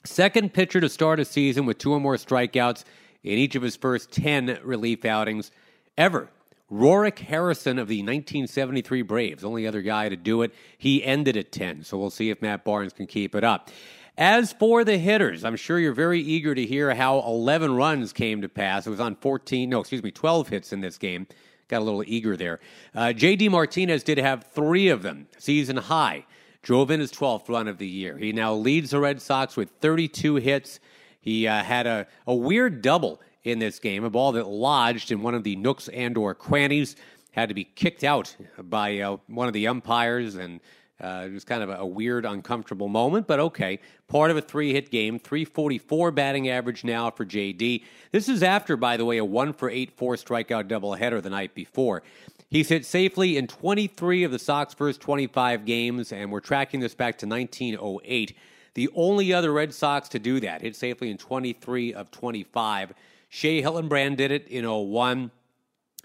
Second 0.05 0.53
pitcher 0.53 0.81
to 0.81 0.89
start 0.89 1.19
a 1.19 1.25
season 1.25 1.65
with 1.65 1.77
two 1.77 1.93
or 1.93 2.00
more 2.00 2.15
strikeouts 2.15 2.83
in 3.24 3.38
each 3.38 3.55
of 3.55 3.63
his 3.63 3.75
first 3.75 4.12
10 4.12 4.60
relief 4.63 5.05
outings 5.05 5.51
ever. 5.98 6.29
Roric 6.71 7.19
Harrison 7.19 7.77
of 7.77 7.89
the 7.89 7.97
1973 7.97 9.01
Braves, 9.01 9.43
only 9.43 9.67
other 9.67 9.81
guy 9.81 10.07
to 10.07 10.15
do 10.15 10.41
it. 10.41 10.53
He 10.77 11.03
ended 11.03 11.35
at 11.35 11.51
10, 11.51 11.83
so 11.83 11.97
we'll 11.97 12.09
see 12.09 12.29
if 12.29 12.41
Matt 12.41 12.63
Barnes 12.63 12.93
can 12.93 13.07
keep 13.07 13.35
it 13.35 13.43
up. 13.43 13.69
As 14.17 14.53
for 14.53 14.85
the 14.85 14.97
hitters, 14.97 15.43
I'm 15.43 15.57
sure 15.57 15.79
you're 15.79 15.93
very 15.93 16.21
eager 16.21 16.55
to 16.55 16.65
hear 16.65 16.95
how 16.95 17.19
11 17.19 17.75
runs 17.75 18.13
came 18.13 18.41
to 18.41 18.47
pass. 18.47 18.87
It 18.87 18.89
was 18.89 19.01
on 19.01 19.15
14, 19.17 19.69
no, 19.69 19.81
excuse 19.81 20.01
me, 20.01 20.11
12 20.11 20.47
hits 20.47 20.71
in 20.71 20.79
this 20.79 20.97
game. 20.97 21.27
Got 21.67 21.81
a 21.81 21.83
little 21.83 22.03
eager 22.07 22.37
there. 22.37 22.61
Uh, 22.95 23.11
J.D. 23.11 23.49
Martinez 23.49 24.03
did 24.03 24.17
have 24.17 24.45
three 24.53 24.87
of 24.87 25.01
them, 25.01 25.27
season 25.37 25.75
high. 25.75 26.25
Drove 26.61 26.89
in 26.89 27.01
his 27.01 27.11
12th 27.11 27.49
run 27.49 27.67
of 27.67 27.79
the 27.79 27.87
year. 27.87 28.17
He 28.17 28.31
now 28.31 28.53
leads 28.53 28.91
the 28.91 28.99
Red 28.99 29.21
Sox 29.21 29.57
with 29.57 29.69
32 29.81 30.35
hits. 30.35 30.79
He 31.19 31.47
uh, 31.47 31.63
had 31.63 31.85
a, 31.85 32.07
a 32.25 32.35
weird 32.35 32.81
double 32.81 33.21
in 33.43 33.60
this 33.60 33.79
game, 33.79 34.03
a 34.03 34.10
ball 34.10 34.31
that 34.33 34.48
lodged 34.48 35.12
in 35.12 35.21
one 35.21 35.36
of 35.36 35.43
the 35.43 35.55
nooks 35.55 35.88
and 35.89 36.17
or 36.17 36.36
crannies, 36.36 36.95
had 37.31 37.50
to 37.50 37.55
be 37.55 37.63
kicked 37.63 38.03
out 38.03 38.36
by 38.62 39.00
uh, 39.00 39.17
one 39.27 39.48
of 39.48 39.53
the 39.53 39.67
umpires 39.67 40.36
and 40.36 40.60
uh, 41.01 41.25
it 41.25 41.33
was 41.33 41.43
kind 41.43 41.63
of 41.63 41.69
a, 41.79 41.86
weird, 41.86 42.25
uncomfortable 42.25 42.88
moment, 42.88 43.25
but 43.25 43.39
okay. 43.39 43.79
Part 44.07 44.29
of 44.29 44.38
a 44.38 44.41
three 44.41 44.71
hit 44.71 44.91
game, 44.91 45.17
344 45.17 46.12
batting 46.12 46.50
average 46.50 46.83
now 46.83 47.10
for 47.10 47.25
JD. 47.25 47.83
This 48.12 48.29
is 48.29 48.43
after, 48.43 48.77
by 48.77 48.98
the 48.98 49.05
way, 49.05 49.17
a 49.17 49.25
1 49.25 49.53
for 49.53 49.69
8 49.69 49.98
4 49.98 50.15
strikeout 50.15 50.67
doubleheader 50.67 51.21
the 51.21 51.29
night 51.29 51.55
before. 51.55 52.03
He's 52.50 52.69
hit 52.69 52.86
safely 52.86 53.38
in 53.38 53.48
23 53.48 54.25
of 54.25 54.31
the 54.31 54.38
Sox 54.38 54.74
first 54.74 55.01
25 55.01 55.65
games, 55.65 56.12
and 56.12 56.31
we're 56.31 56.39
tracking 56.39 56.81
this 56.81 56.93
back 56.93 57.17
to 57.19 57.25
1908. 57.25 58.36
The 58.74 58.89
only 58.93 59.33
other 59.33 59.51
Red 59.51 59.74
Sox 59.74 60.07
to 60.10 60.19
do 60.19 60.39
that, 60.41 60.62
hit 60.62 60.75
safely 60.75 61.10
in 61.10 61.17
23 61.17 61.93
of 61.93 62.12
25. 62.12 62.93
Shea 63.33 63.61
Hillenbrand 63.61 64.17
did 64.17 64.29
it 64.29 64.50
in 64.50 64.65
01, 64.69 65.31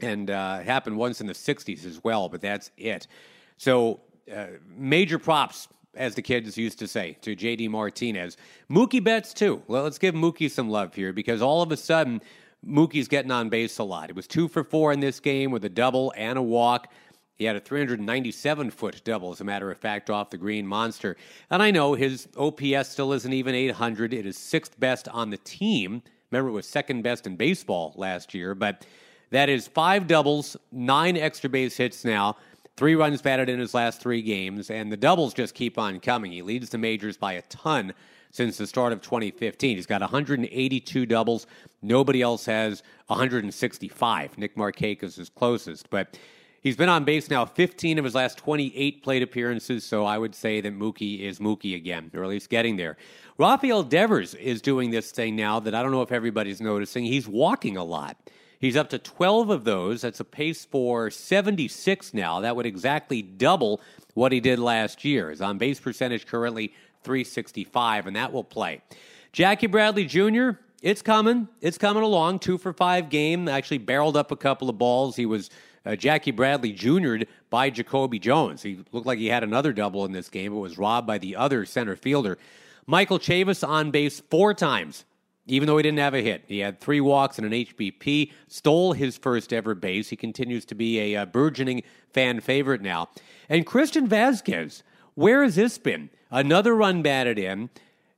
and 0.00 0.30
uh, 0.30 0.58
it 0.60 0.64
happened 0.64 0.96
once 0.96 1.20
in 1.20 1.26
the 1.26 1.32
60s 1.32 1.84
as 1.84 2.02
well, 2.04 2.28
but 2.28 2.40
that's 2.40 2.70
it. 2.76 3.08
So 3.56 4.00
uh, 4.32 4.46
major 4.68 5.18
props, 5.18 5.66
as 5.96 6.14
the 6.14 6.22
kids 6.22 6.56
used 6.56 6.78
to 6.78 6.86
say, 6.86 7.18
to 7.22 7.34
JD 7.34 7.68
Martinez. 7.68 8.36
Mookie 8.70 9.02
Betts, 9.02 9.34
too. 9.34 9.60
Well, 9.66 9.82
let's 9.82 9.98
give 9.98 10.14
Mookie 10.14 10.48
some 10.48 10.70
love 10.70 10.94
here 10.94 11.12
because 11.12 11.42
all 11.42 11.62
of 11.62 11.72
a 11.72 11.76
sudden, 11.76 12.22
Mookie's 12.64 13.08
getting 13.08 13.32
on 13.32 13.48
base 13.48 13.78
a 13.78 13.84
lot. 13.84 14.08
It 14.08 14.14
was 14.14 14.28
two 14.28 14.46
for 14.46 14.62
four 14.62 14.92
in 14.92 15.00
this 15.00 15.18
game 15.18 15.50
with 15.50 15.64
a 15.64 15.68
double 15.68 16.12
and 16.16 16.38
a 16.38 16.42
walk. 16.42 16.92
He 17.34 17.44
had 17.44 17.56
a 17.56 17.60
397 17.60 18.70
foot 18.70 19.02
double, 19.02 19.32
as 19.32 19.40
a 19.40 19.44
matter 19.44 19.72
of 19.72 19.78
fact, 19.78 20.10
off 20.10 20.30
the 20.30 20.38
green 20.38 20.64
monster. 20.64 21.16
And 21.50 21.60
I 21.60 21.72
know 21.72 21.94
his 21.94 22.28
OPS 22.36 22.88
still 22.88 23.12
isn't 23.12 23.32
even 23.32 23.56
800. 23.56 24.14
It 24.14 24.26
is 24.26 24.38
sixth 24.38 24.78
best 24.78 25.08
on 25.08 25.30
the 25.30 25.38
team. 25.38 26.02
Remember, 26.36 26.50
it 26.50 26.52
was 26.52 26.68
second 26.68 27.02
best 27.02 27.26
in 27.26 27.36
baseball 27.36 27.94
last 27.96 28.34
year, 28.34 28.54
but 28.54 28.84
that 29.30 29.48
is 29.48 29.66
five 29.66 30.06
doubles, 30.06 30.56
nine 30.70 31.16
extra 31.16 31.48
base 31.48 31.78
hits 31.78 32.04
now, 32.04 32.36
three 32.76 32.94
runs 32.94 33.22
batted 33.22 33.48
in 33.48 33.58
his 33.58 33.72
last 33.72 34.02
three 34.02 34.20
games, 34.20 34.70
and 34.70 34.92
the 34.92 34.98
doubles 34.98 35.32
just 35.32 35.54
keep 35.54 35.78
on 35.78 35.98
coming. 35.98 36.32
He 36.32 36.42
leads 36.42 36.68
the 36.68 36.76
majors 36.76 37.16
by 37.16 37.32
a 37.32 37.42
ton 37.42 37.94
since 38.32 38.58
the 38.58 38.66
start 38.66 38.92
of 38.92 39.00
2015. 39.00 39.76
He's 39.76 39.86
got 39.86 40.02
182 40.02 41.06
doubles. 41.06 41.46
Nobody 41.80 42.20
else 42.20 42.44
has 42.44 42.82
165. 43.06 44.36
Nick 44.36 44.56
Markakis 44.56 45.04
is 45.04 45.16
his 45.16 45.28
closest, 45.30 45.88
but 45.88 46.18
he's 46.66 46.76
been 46.76 46.88
on 46.88 47.04
base 47.04 47.30
now 47.30 47.44
15 47.44 47.96
of 48.00 48.04
his 48.04 48.16
last 48.16 48.38
28 48.38 49.00
plate 49.00 49.22
appearances, 49.22 49.84
so 49.84 50.04
I 50.04 50.18
would 50.18 50.34
say 50.34 50.60
that 50.60 50.76
Mookie 50.76 51.20
is 51.20 51.38
Mookie 51.38 51.76
again, 51.76 52.10
or 52.12 52.24
at 52.24 52.28
least 52.28 52.50
getting 52.50 52.76
there. 52.76 52.96
Rafael 53.38 53.84
Devers 53.84 54.34
is 54.34 54.60
doing 54.60 54.90
this 54.90 55.12
thing 55.12 55.36
now 55.36 55.60
that 55.60 55.76
I 55.76 55.82
don't 55.82 55.92
know 55.92 56.02
if 56.02 56.10
everybody's 56.10 56.60
noticing. 56.60 57.04
He's 57.04 57.28
walking 57.28 57.76
a 57.76 57.84
lot. 57.84 58.16
He's 58.58 58.76
up 58.76 58.88
to 58.88 58.98
12 58.98 59.50
of 59.50 59.62
those. 59.62 60.02
That's 60.02 60.18
a 60.18 60.24
pace 60.24 60.64
for 60.64 61.08
76 61.08 62.12
now. 62.12 62.40
That 62.40 62.56
would 62.56 62.66
exactly 62.66 63.22
double 63.22 63.80
what 64.14 64.32
he 64.32 64.40
did 64.40 64.58
last 64.58 65.04
year. 65.04 65.30
His 65.30 65.40
on 65.40 65.58
base 65.58 65.78
percentage 65.78 66.26
currently 66.26 66.74
365, 67.04 68.08
and 68.08 68.16
that 68.16 68.32
will 68.32 68.42
play. 68.42 68.82
Jackie 69.30 69.68
Bradley 69.68 70.04
Jr., 70.04 70.58
it's 70.82 71.00
coming. 71.00 71.48
It's 71.60 71.78
coming 71.78 72.02
along. 72.02 72.40
Two 72.40 72.58
for 72.58 72.72
five 72.72 73.08
game. 73.08 73.48
Actually 73.48 73.78
barreled 73.78 74.16
up 74.16 74.32
a 74.32 74.36
couple 74.36 74.68
of 74.68 74.78
balls. 74.78 75.14
He 75.16 75.26
was 75.26 75.50
uh, 75.86 75.96
Jackie 75.96 76.32
Bradley 76.32 76.72
Jr. 76.72 77.18
by 77.48 77.70
Jacoby 77.70 78.18
Jones. 78.18 78.62
He 78.62 78.80
looked 78.92 79.06
like 79.06 79.18
he 79.18 79.28
had 79.28 79.44
another 79.44 79.72
double 79.72 80.04
in 80.04 80.12
this 80.12 80.28
game, 80.28 80.52
but 80.52 80.58
was 80.58 80.76
robbed 80.76 81.06
by 81.06 81.18
the 81.18 81.36
other 81.36 81.64
center 81.64 81.96
fielder. 81.96 82.38
Michael 82.86 83.18
Chavis 83.18 83.66
on 83.66 83.90
base 83.90 84.20
four 84.28 84.52
times, 84.52 85.04
even 85.46 85.66
though 85.66 85.76
he 85.76 85.82
didn't 85.82 85.98
have 85.98 86.14
a 86.14 86.22
hit. 86.22 86.44
He 86.48 86.58
had 86.58 86.80
three 86.80 87.00
walks 87.00 87.38
and 87.38 87.46
an 87.46 87.52
HBP, 87.52 88.32
stole 88.48 88.92
his 88.92 89.16
first 89.16 89.52
ever 89.52 89.74
base. 89.74 90.08
He 90.08 90.16
continues 90.16 90.64
to 90.66 90.74
be 90.74 91.14
a, 91.14 91.22
uh, 91.22 91.26
burgeoning 91.26 91.82
fan 92.12 92.40
favorite 92.40 92.82
now. 92.82 93.08
And 93.48 93.64
Christian 93.64 94.08
Vazquez, 94.08 94.82
where 95.14 95.44
has 95.44 95.54
this 95.54 95.78
been? 95.78 96.10
Another 96.30 96.74
run 96.74 97.02
batted 97.02 97.38
in. 97.38 97.70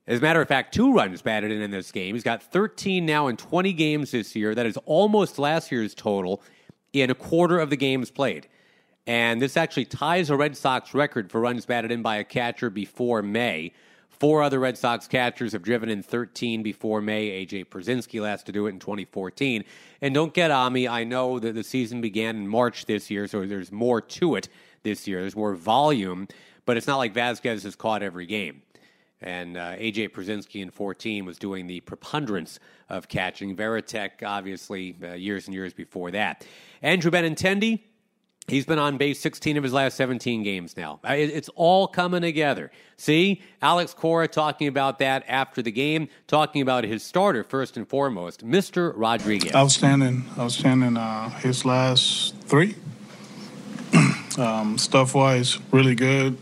As 0.06 0.20
a 0.20 0.22
matter 0.22 0.40
of 0.40 0.48
fact, 0.48 0.72
two 0.72 0.94
runs 0.94 1.20
batted 1.20 1.50
in 1.50 1.60
in 1.60 1.70
this 1.70 1.92
game. 1.92 2.14
He's 2.14 2.24
got 2.24 2.42
13 2.42 3.04
now 3.04 3.26
in 3.26 3.36
20 3.36 3.74
games 3.74 4.10
this 4.12 4.34
year. 4.34 4.54
That 4.54 4.64
is 4.64 4.78
almost 4.86 5.38
last 5.38 5.70
year's 5.70 5.94
total 5.94 6.42
in 6.92 7.10
a 7.10 7.14
quarter 7.14 7.58
of 7.58 7.70
the 7.70 7.76
games 7.76 8.10
played. 8.10 8.48
And 9.06 9.40
this 9.40 9.56
actually 9.56 9.86
ties 9.86 10.30
a 10.30 10.36
Red 10.36 10.56
Sox 10.56 10.92
record 10.92 11.30
for 11.30 11.40
runs 11.40 11.64
batted 11.64 11.90
in 11.90 12.02
by 12.02 12.16
a 12.16 12.24
catcher 12.24 12.70
before 12.70 13.22
May. 13.22 13.72
Four 14.08 14.42
other 14.42 14.58
Red 14.58 14.76
Sox 14.76 15.06
catchers 15.06 15.52
have 15.52 15.62
driven 15.62 15.88
in 15.88 16.02
13 16.02 16.62
before 16.62 17.00
May. 17.00 17.46
AJ 17.46 17.66
Pierzynski 17.66 18.20
last 18.20 18.46
to 18.46 18.52
do 18.52 18.66
it 18.66 18.70
in 18.70 18.80
2014. 18.80 19.64
And 20.02 20.12
don't 20.12 20.34
get 20.34 20.50
on 20.50 20.72
me. 20.72 20.88
I 20.88 21.04
know 21.04 21.38
that 21.38 21.54
the 21.54 21.62
season 21.62 22.00
began 22.00 22.36
in 22.36 22.48
March 22.48 22.86
this 22.86 23.10
year, 23.10 23.28
so 23.28 23.46
there's 23.46 23.70
more 23.70 24.00
to 24.00 24.34
it 24.34 24.48
this 24.82 25.06
year. 25.06 25.20
There's 25.20 25.36
more 25.36 25.54
volume 25.54 26.26
but 26.68 26.76
it's 26.76 26.86
not 26.86 26.98
like 26.98 27.14
Vazquez 27.14 27.62
has 27.62 27.74
caught 27.74 28.02
every 28.02 28.26
game. 28.26 28.60
And 29.20 29.56
uh, 29.56 29.76
AJ 29.76 30.10
Pierzynski 30.10 30.62
in 30.62 30.70
14 30.70 31.24
was 31.24 31.38
doing 31.38 31.66
the 31.66 31.80
preponderance 31.80 32.60
of 32.88 33.08
catching. 33.08 33.56
Varitek, 33.56 34.22
obviously, 34.24 34.96
uh, 35.02 35.14
years 35.14 35.46
and 35.46 35.54
years 35.54 35.74
before 35.74 36.10
that. 36.12 36.46
Andrew 36.82 37.10
Benintendi, 37.10 37.80
he's 38.46 38.64
been 38.64 38.78
on 38.78 38.96
base 38.96 39.18
16 39.18 39.56
of 39.56 39.64
his 39.64 39.72
last 39.72 39.96
17 39.96 40.44
games 40.44 40.76
now. 40.76 41.00
Uh, 41.02 41.14
it's 41.14 41.48
all 41.56 41.88
coming 41.88 42.22
together. 42.22 42.70
See, 42.96 43.42
Alex 43.60 43.92
Cora 43.92 44.28
talking 44.28 44.68
about 44.68 45.00
that 45.00 45.24
after 45.26 45.62
the 45.62 45.72
game, 45.72 46.08
talking 46.28 46.62
about 46.62 46.84
his 46.84 47.02
starter 47.02 47.42
first 47.42 47.76
and 47.76 47.88
foremost, 47.88 48.46
Mr. 48.46 48.92
Rodriguez. 48.94 49.52
Outstanding, 49.52 50.24
outstanding. 50.38 50.96
Uh, 50.96 51.30
his 51.40 51.64
last 51.64 52.36
three, 52.42 52.76
um, 54.38 54.78
stuff 54.78 55.16
wise, 55.16 55.58
really 55.72 55.96
good 55.96 56.38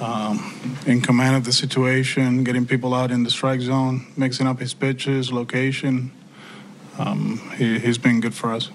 um, 0.00 0.78
in 0.86 1.00
command 1.00 1.36
of 1.36 1.44
the 1.44 1.52
situation, 1.52 2.44
getting 2.44 2.66
people 2.66 2.94
out 2.94 3.10
in 3.10 3.22
the 3.22 3.30
strike 3.30 3.60
zone, 3.60 4.06
mixing 4.16 4.46
up 4.46 4.58
his 4.58 4.74
pitches, 4.74 5.32
location. 5.32 6.10
Um, 6.98 7.38
he, 7.56 7.78
has 7.80 7.98
been 7.98 8.20
good 8.20 8.34
for 8.34 8.52
us. 8.52 8.70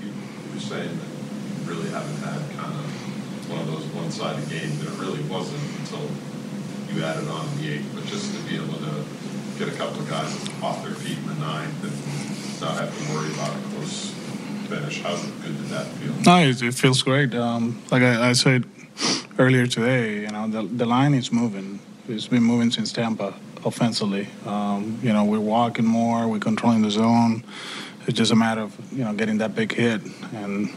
You're 0.00 0.60
saying 0.60 0.98
that 0.98 1.64
you 1.64 1.70
really 1.70 1.90
haven't 1.90 2.16
had 2.16 2.40
kind 2.58 2.74
of 2.74 3.50
one 3.50 3.60
of 3.60 3.66
those 3.66 3.86
one-sided 3.86 4.48
games, 4.48 4.80
and 4.80 4.88
it 4.88 4.98
really 4.98 5.22
wasn't 5.22 5.62
until 5.80 6.08
you 6.92 7.04
added 7.04 7.28
on 7.28 7.46
the 7.58 7.72
eighth, 7.72 7.90
but 7.94 8.04
just 8.06 8.34
to 8.34 8.42
be 8.48 8.56
able 8.56 8.74
to 8.74 9.04
get 9.58 9.68
a 9.68 9.76
couple 9.76 10.00
of 10.00 10.08
guys 10.08 10.32
off 10.62 10.84
their 10.84 10.94
feet 10.94 11.18
in 11.18 11.26
the 11.26 11.34
ninth 11.34 11.82
and 11.82 12.60
not 12.60 12.78
have 12.80 13.06
to 13.06 13.14
worry 13.14 13.32
about 13.32 13.56
a 13.56 13.60
close 13.74 14.10
finish. 14.68 15.02
How 15.02 15.16
good 15.16 15.56
did 15.56 15.68
that 15.68 15.86
feel? 15.86 16.14
No, 16.26 16.38
it, 16.38 16.62
it 16.62 16.74
feels 16.74 17.02
great. 17.02 17.34
Um, 17.34 17.82
like 17.90 18.02
I, 18.02 18.30
I 18.30 18.32
said 18.34 18.64
earlier 19.38 19.68
today, 19.68 20.22
you 20.22 20.28
know, 20.28 20.48
the, 20.48 20.62
the 20.64 20.84
line 20.84 21.14
is 21.14 21.30
moving. 21.30 21.78
It's 22.08 22.26
been 22.26 22.42
moving 22.42 22.72
since 22.72 22.92
Tampa 22.92 23.34
offensively. 23.64 24.26
Um, 24.44 24.98
you 25.00 25.12
know, 25.12 25.24
we're 25.24 25.38
walking 25.38 25.84
more, 25.84 26.26
we're 26.26 26.40
controlling 26.40 26.82
the 26.82 26.90
zone. 26.90 27.44
It's 28.06 28.18
just 28.18 28.32
a 28.32 28.36
matter 28.36 28.62
of, 28.62 28.76
you 28.92 29.04
know, 29.04 29.12
getting 29.12 29.38
that 29.38 29.54
big 29.54 29.72
hit. 29.72 30.00
And 30.34 30.70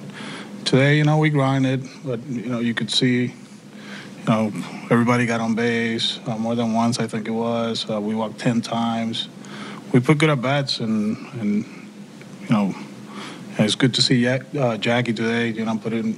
today, 0.64 0.98
you 0.98 1.04
know, 1.04 1.18
we 1.18 1.32
grinded, 1.32 1.88
but, 2.06 2.24
you 2.28 2.50
know, 2.50 2.60
you 2.60 2.76
could 2.76 2.92
see, 2.92 3.24
you 3.24 4.26
know, 4.28 4.52
everybody 4.92 5.26
got 5.26 5.42
on 5.42 5.56
base 5.56 6.20
uh, 6.28 6.38
more 6.38 6.54
than 6.54 6.74
once, 6.74 7.00
I 7.00 7.08
think 7.08 7.28
it 7.28 7.32
was. 7.32 7.90
Uh, 7.90 8.00
we 8.00 8.14
walked 8.14 8.40
10 8.40 8.62
times. 8.62 9.28
We 9.92 10.02
put 10.02 10.20
good 10.20 10.30
at 10.30 10.42
bats, 10.42 10.80
and, 10.80 11.18
and 11.42 11.66
you 12.42 12.50
know, 12.50 12.76
it's 13.58 13.76
good 13.76 13.94
to 13.96 14.02
see 14.02 14.28
uh, 14.28 14.78
Jackie 14.78 15.14
today, 15.14 15.50
you 15.50 15.66
know, 15.66 15.78
put 15.78 15.94
in 15.94 16.16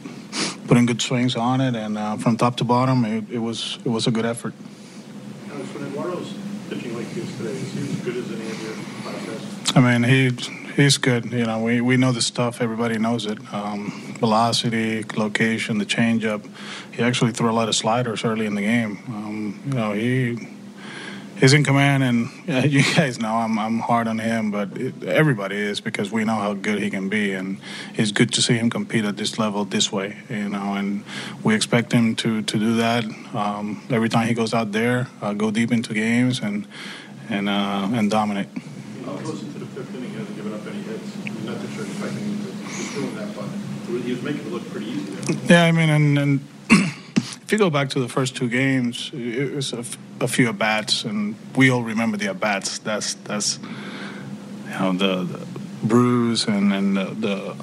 putting 0.74 0.88
good 0.88 1.04
swings 1.04 1.36
on 1.36 1.62
it, 1.62 1.76
and 1.76 2.00
uh, 2.00 2.18
from 2.18 2.36
top 2.36 2.56
to 2.56 2.64
bottom, 2.64 3.06
it, 3.06 3.30
it, 3.30 3.38
was 3.38 3.78
it 3.86 3.90
was 3.90 4.08
a 4.08 4.12
good 4.12 4.26
effort. 4.26 4.56
I 9.76 9.80
mean, 9.80 10.02
he 10.02 10.32
he's 10.76 10.98
good. 10.98 11.26
You 11.26 11.46
know, 11.46 11.62
we, 11.62 11.80
we 11.80 11.96
know 11.96 12.12
the 12.12 12.24
stuff. 12.24 12.60
Everybody 12.60 12.98
knows 12.98 13.28
it. 13.28 13.38
Um, 13.54 14.16
velocity, 14.18 15.04
location, 15.16 15.78
the 15.78 15.86
changeup. 15.86 16.44
He 16.92 17.04
actually 17.04 17.34
threw 17.34 17.52
a 17.52 17.54
lot 17.54 17.70
of 17.70 17.76
sliders 17.76 18.26
early 18.26 18.48
in 18.48 18.56
the 18.56 18.64
game. 18.64 18.98
Um, 19.10 19.62
you 19.68 19.74
know, 19.74 19.92
he 19.94 20.53
he's 21.44 21.52
in 21.52 21.64
command, 21.64 22.04
and 22.04 22.30
yeah, 22.48 22.64
you 22.76 22.82
guys 22.96 23.20
know 23.20 23.36
I'm 23.36 23.60
I'm 23.60 23.80
hard 23.80 24.08
on 24.08 24.18
him, 24.18 24.50
but 24.50 24.76
it, 24.78 25.04
everybody 25.04 25.58
is 25.58 25.82
because 25.82 26.12
we 26.12 26.24
know 26.24 26.36
how 26.36 26.54
good 26.54 26.82
he 26.82 26.90
can 26.90 27.10
be, 27.10 27.34
and 27.34 27.60
it's 27.96 28.12
good 28.12 28.32
to 28.34 28.42
see 28.42 28.56
him 28.56 28.70
compete 28.70 29.06
at 29.06 29.18
this 29.18 29.38
level 29.38 29.66
this 29.66 29.92
way, 29.92 30.18
you 30.30 30.50
know, 30.50 30.74
and 30.74 31.04
we 31.44 31.54
expect 31.54 31.92
him 31.92 32.16
to 32.16 32.42
to 32.44 32.58
do 32.58 32.76
that 32.78 33.04
um, 33.36 33.84
every 33.90 34.10
time 34.10 34.28
he 34.28 34.34
goes 34.34 34.54
out 34.54 34.72
there, 34.72 35.08
uh, 35.22 35.34
go 35.34 35.52
deep 35.52 35.72
into 35.72 35.94
games, 35.94 36.40
and 36.40 36.66
and 37.30 37.50
uh, 37.50 37.90
and 37.92 38.10
dominate. 38.10 38.48
Close 39.04 39.44
into 39.44 39.60
the 39.60 39.66
fifth 39.68 39.94
inning, 39.96 40.10
he 40.10 40.18
hasn't 40.18 40.36
given 40.36 40.54
up 40.54 40.66
any 40.66 40.82
hits. 40.82 41.16
Not 41.46 41.62
that 41.62 41.72
you're 41.76 41.86
expecting 41.86 42.24
him 42.24 42.40
to 42.40 42.94
doing 42.96 43.16
that, 43.16 43.36
but 43.36 43.48
he 44.02 44.12
was 44.12 44.22
making 44.22 44.48
it 44.48 44.52
look 44.52 44.68
pretty 44.70 44.88
easy 44.88 45.12
there. 45.12 45.38
Yeah, 45.46 45.64
I 45.66 45.72
mean, 45.72 45.90
and 45.90 46.18
and 46.18 46.40
if 47.44 47.52
you 47.52 47.58
go 47.58 47.70
back 47.70 47.90
to 47.90 48.00
the 48.00 48.10
first 48.10 48.36
two 48.36 48.50
games, 48.50 49.12
it 49.14 49.54
was 49.54 49.74
a, 49.74 49.80
f- 49.80 49.98
a 50.22 50.28
few 50.28 50.50
at 50.50 50.58
bats, 50.58 51.04
and 51.04 51.36
we 51.56 51.70
all 51.70 51.84
remember 51.84 52.18
the 52.18 52.28
at 52.28 52.40
bats. 52.40 52.80
That's 52.80 53.16
that's 53.16 53.60
you 54.66 54.80
know 54.80 54.94
the, 54.94 55.24
the 55.24 55.46
bruise 55.84 56.48
and 56.48 56.74
and 56.74 56.96
the 56.96 57.06
the, 57.06 57.56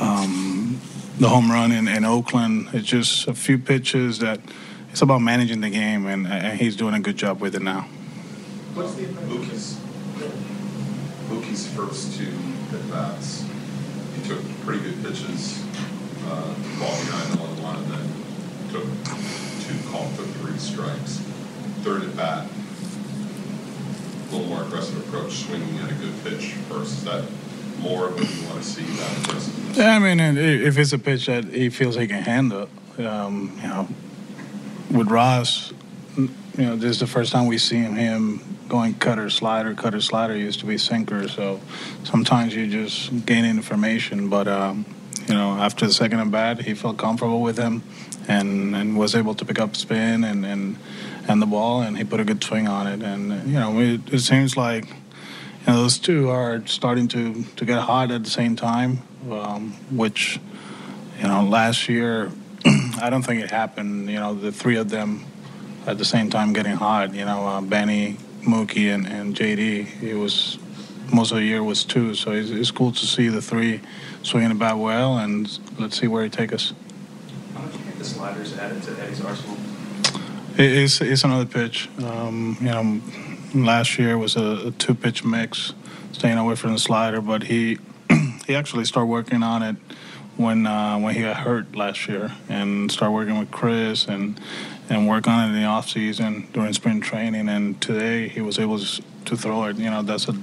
um, 0.00 0.80
the 1.18 1.28
home 1.28 1.50
run 1.50 1.72
in, 1.72 1.88
in 1.88 2.04
Oakland. 2.04 2.68
It's 2.72 2.86
just 2.86 3.26
a 3.26 3.34
few 3.34 3.58
pitches 3.58 4.20
that 4.20 4.40
it's 4.90 5.02
about 5.02 5.20
managing 5.20 5.60
the 5.60 5.70
game, 5.70 6.06
and, 6.06 6.26
and 6.26 6.58
he's 6.58 6.76
doing 6.76 6.94
a 6.94 7.00
good 7.00 7.16
job 7.16 7.40
with 7.40 7.54
it 7.54 7.62
now. 7.62 7.82
What's 8.74 8.94
the 8.94 9.06
Mookie's 9.06 9.78
Mookie's 11.28 11.66
first 11.74 12.16
two 12.16 12.32
at 12.72 12.90
bats? 12.90 13.44
He 14.14 14.28
took 14.28 14.42
pretty 14.60 14.82
good 14.84 15.02
pitches, 15.02 15.64
uh, 16.26 16.54
ball 16.78 16.96
behind 17.04 17.32
the 17.32 17.38
one, 17.38 17.47
and 17.47 17.47
then 17.47 17.47
took 18.70 18.84
two, 18.84 19.90
called 19.90 20.10
for 20.12 20.24
three 20.38 20.58
strikes. 20.58 21.18
Third 21.82 22.02
at 22.04 22.16
bat, 22.16 22.46
a 24.28 24.32
little 24.34 24.48
more 24.48 24.62
aggressive 24.62 24.98
approach, 25.08 25.32
swinging 25.32 25.78
at 25.78 25.90
a 25.90 25.94
good 25.94 26.14
pitch 26.24 26.52
first. 26.68 26.98
Is 26.98 27.04
that 27.04 27.24
more 27.80 28.08
of 28.08 28.14
what 28.14 28.28
you 28.28 28.46
want 28.46 28.62
to 28.62 28.68
see 28.68 28.82
that 28.82 29.24
aggressiveness? 29.24 29.76
Yeah, 29.76 29.96
I 29.96 29.98
mean, 29.98 30.20
if 30.36 30.76
it's 30.78 30.92
a 30.92 30.98
pitch 30.98 31.26
that 31.26 31.44
he 31.44 31.70
feels 31.70 31.96
he 31.96 32.06
can 32.06 32.22
handle, 32.22 32.68
um, 32.98 33.58
you 33.62 33.68
know, 33.68 33.88
with 34.90 35.08
Ross, 35.08 35.72
you 36.16 36.30
know, 36.56 36.76
this 36.76 36.90
is 36.90 37.00
the 37.00 37.06
first 37.06 37.32
time 37.32 37.46
we've 37.46 37.60
seen 37.60 37.94
him 37.94 38.42
going 38.68 38.94
cutter 38.94 39.30
slider, 39.30 39.74
cutter 39.74 40.00
slider 40.00 40.36
used 40.36 40.60
to 40.60 40.66
be 40.66 40.76
sinker. 40.76 41.28
So 41.28 41.60
sometimes 42.04 42.54
you 42.54 42.66
just 42.66 43.24
gain 43.24 43.44
information. 43.44 44.28
But 44.28 44.48
um, 44.48 44.84
you 45.26 45.34
know, 45.34 45.52
after 45.52 45.86
the 45.86 45.92
second 45.92 46.20
at 46.20 46.30
bat, 46.30 46.60
he 46.62 46.74
felt 46.74 46.96
comfortable 46.96 47.40
with 47.40 47.58
him, 47.58 47.82
and, 48.28 48.76
and 48.76 48.96
was 48.96 49.14
able 49.14 49.34
to 49.34 49.44
pick 49.44 49.58
up 49.58 49.74
spin 49.74 50.22
and, 50.24 50.44
and 50.44 50.76
and 51.28 51.42
the 51.42 51.46
ball, 51.46 51.82
and 51.82 51.98
he 51.98 52.04
put 52.04 52.20
a 52.20 52.24
good 52.24 52.42
swing 52.42 52.66
on 52.66 52.86
it. 52.86 53.02
And 53.02 53.46
you 53.46 53.58
know, 53.58 53.78
it, 53.78 54.12
it 54.12 54.20
seems 54.20 54.56
like 54.56 54.86
you 54.86 55.66
know, 55.66 55.76
those 55.82 55.98
two 55.98 56.30
are 56.30 56.66
starting 56.66 57.08
to 57.08 57.44
to 57.56 57.64
get 57.64 57.80
hot 57.80 58.10
at 58.10 58.24
the 58.24 58.30
same 58.30 58.56
time, 58.56 59.02
um, 59.30 59.72
which 59.90 60.40
you 61.20 61.28
know, 61.28 61.42
last 61.42 61.88
year 61.88 62.30
I 63.00 63.10
don't 63.10 63.22
think 63.22 63.42
it 63.42 63.50
happened. 63.50 64.08
You 64.08 64.16
know, 64.16 64.34
the 64.34 64.52
three 64.52 64.76
of 64.76 64.88
them 64.88 65.24
at 65.86 65.98
the 65.98 66.04
same 66.04 66.30
time 66.30 66.52
getting 66.52 66.76
hot. 66.76 67.14
You 67.14 67.24
know, 67.24 67.46
uh, 67.46 67.60
Benny, 67.60 68.16
Mookie, 68.42 68.92
and, 68.94 69.06
and 69.06 69.36
JD. 69.36 70.02
It 70.02 70.14
was 70.14 70.58
most 71.12 71.30
of 71.32 71.38
the 71.38 71.44
year 71.44 71.62
was 71.62 71.84
two, 71.84 72.14
so 72.14 72.32
it's, 72.32 72.50
it's 72.50 72.70
cool 72.70 72.92
to 72.92 73.06
see 73.06 73.28
the 73.28 73.40
three 73.40 73.80
swinging 74.22 74.50
about 74.50 74.78
well, 74.78 75.18
and 75.18 75.58
let's 75.78 75.98
see 75.98 76.06
where 76.06 76.24
he 76.24 76.30
take 76.30 76.52
us. 76.52 76.74
How 77.54 77.62
much 77.62 77.72
do 77.72 77.78
you 77.78 77.84
think 77.84 77.97
the 77.97 77.97
sliders 78.08 78.56
added 78.58 78.82
to 78.84 78.92
Eddie's 79.02 79.24
arsenal? 79.24 79.56
It's 80.56 81.00
it's 81.00 81.24
another 81.24 81.46
pitch. 81.46 81.88
Um, 82.02 82.56
you 82.60 82.66
know, 82.66 83.00
last 83.54 83.98
year 83.98 84.18
was 84.18 84.36
a, 84.36 84.68
a 84.68 84.70
two 84.72 84.94
pitch 84.94 85.24
mix, 85.24 85.74
staying 86.12 86.38
away 86.38 86.56
from 86.56 86.72
the 86.72 86.78
slider, 86.78 87.20
but 87.20 87.44
he 87.44 87.78
he 88.46 88.54
actually 88.54 88.84
started 88.84 89.06
working 89.06 89.42
on 89.42 89.62
it 89.62 89.76
when 90.36 90.66
uh, 90.66 90.98
when 90.98 91.14
he 91.14 91.22
got 91.22 91.36
hurt 91.36 91.74
last 91.76 92.08
year 92.08 92.32
and 92.48 92.90
started 92.90 93.12
working 93.12 93.38
with 93.38 93.50
Chris 93.50 94.06
and 94.06 94.40
and 94.88 95.08
work 95.08 95.28
on 95.28 95.44
it 95.44 95.54
in 95.54 95.60
the 95.60 95.66
off 95.66 95.88
season 95.88 96.48
during 96.52 96.72
spring 96.72 97.00
training. 97.00 97.48
And 97.48 97.80
today 97.80 98.28
he 98.28 98.40
was 98.40 98.58
able 98.58 98.78
to 98.78 99.36
throw 99.36 99.64
it. 99.64 99.76
You 99.76 99.90
know, 99.90 100.02
that's 100.02 100.28
a 100.28 100.34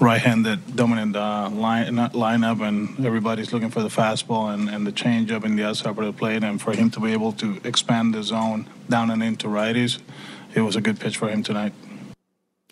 right-handed 0.00 0.76
dominant 0.76 1.16
uh, 1.16 1.50
line 1.50 1.94
lineup, 1.94 2.66
and 2.66 3.04
everybody's 3.04 3.52
looking 3.52 3.70
for 3.70 3.82
the 3.82 3.88
fastball 3.88 4.52
and, 4.52 4.68
and 4.68 4.86
the 4.86 4.92
changeup 4.92 5.44
in 5.44 5.56
the 5.56 5.64
outside 5.64 5.94
part 5.94 6.06
of 6.06 6.14
the 6.14 6.18
plate. 6.18 6.42
And 6.42 6.60
for 6.60 6.72
him 6.72 6.90
to 6.92 7.00
be 7.00 7.12
able 7.12 7.32
to 7.34 7.60
expand 7.64 8.14
the 8.14 8.22
zone 8.22 8.68
down 8.88 9.10
and 9.10 9.22
into 9.22 9.48
righties, 9.48 10.00
it 10.54 10.62
was 10.62 10.76
a 10.76 10.80
good 10.80 10.98
pitch 10.98 11.16
for 11.16 11.28
him 11.28 11.42
tonight. 11.42 11.72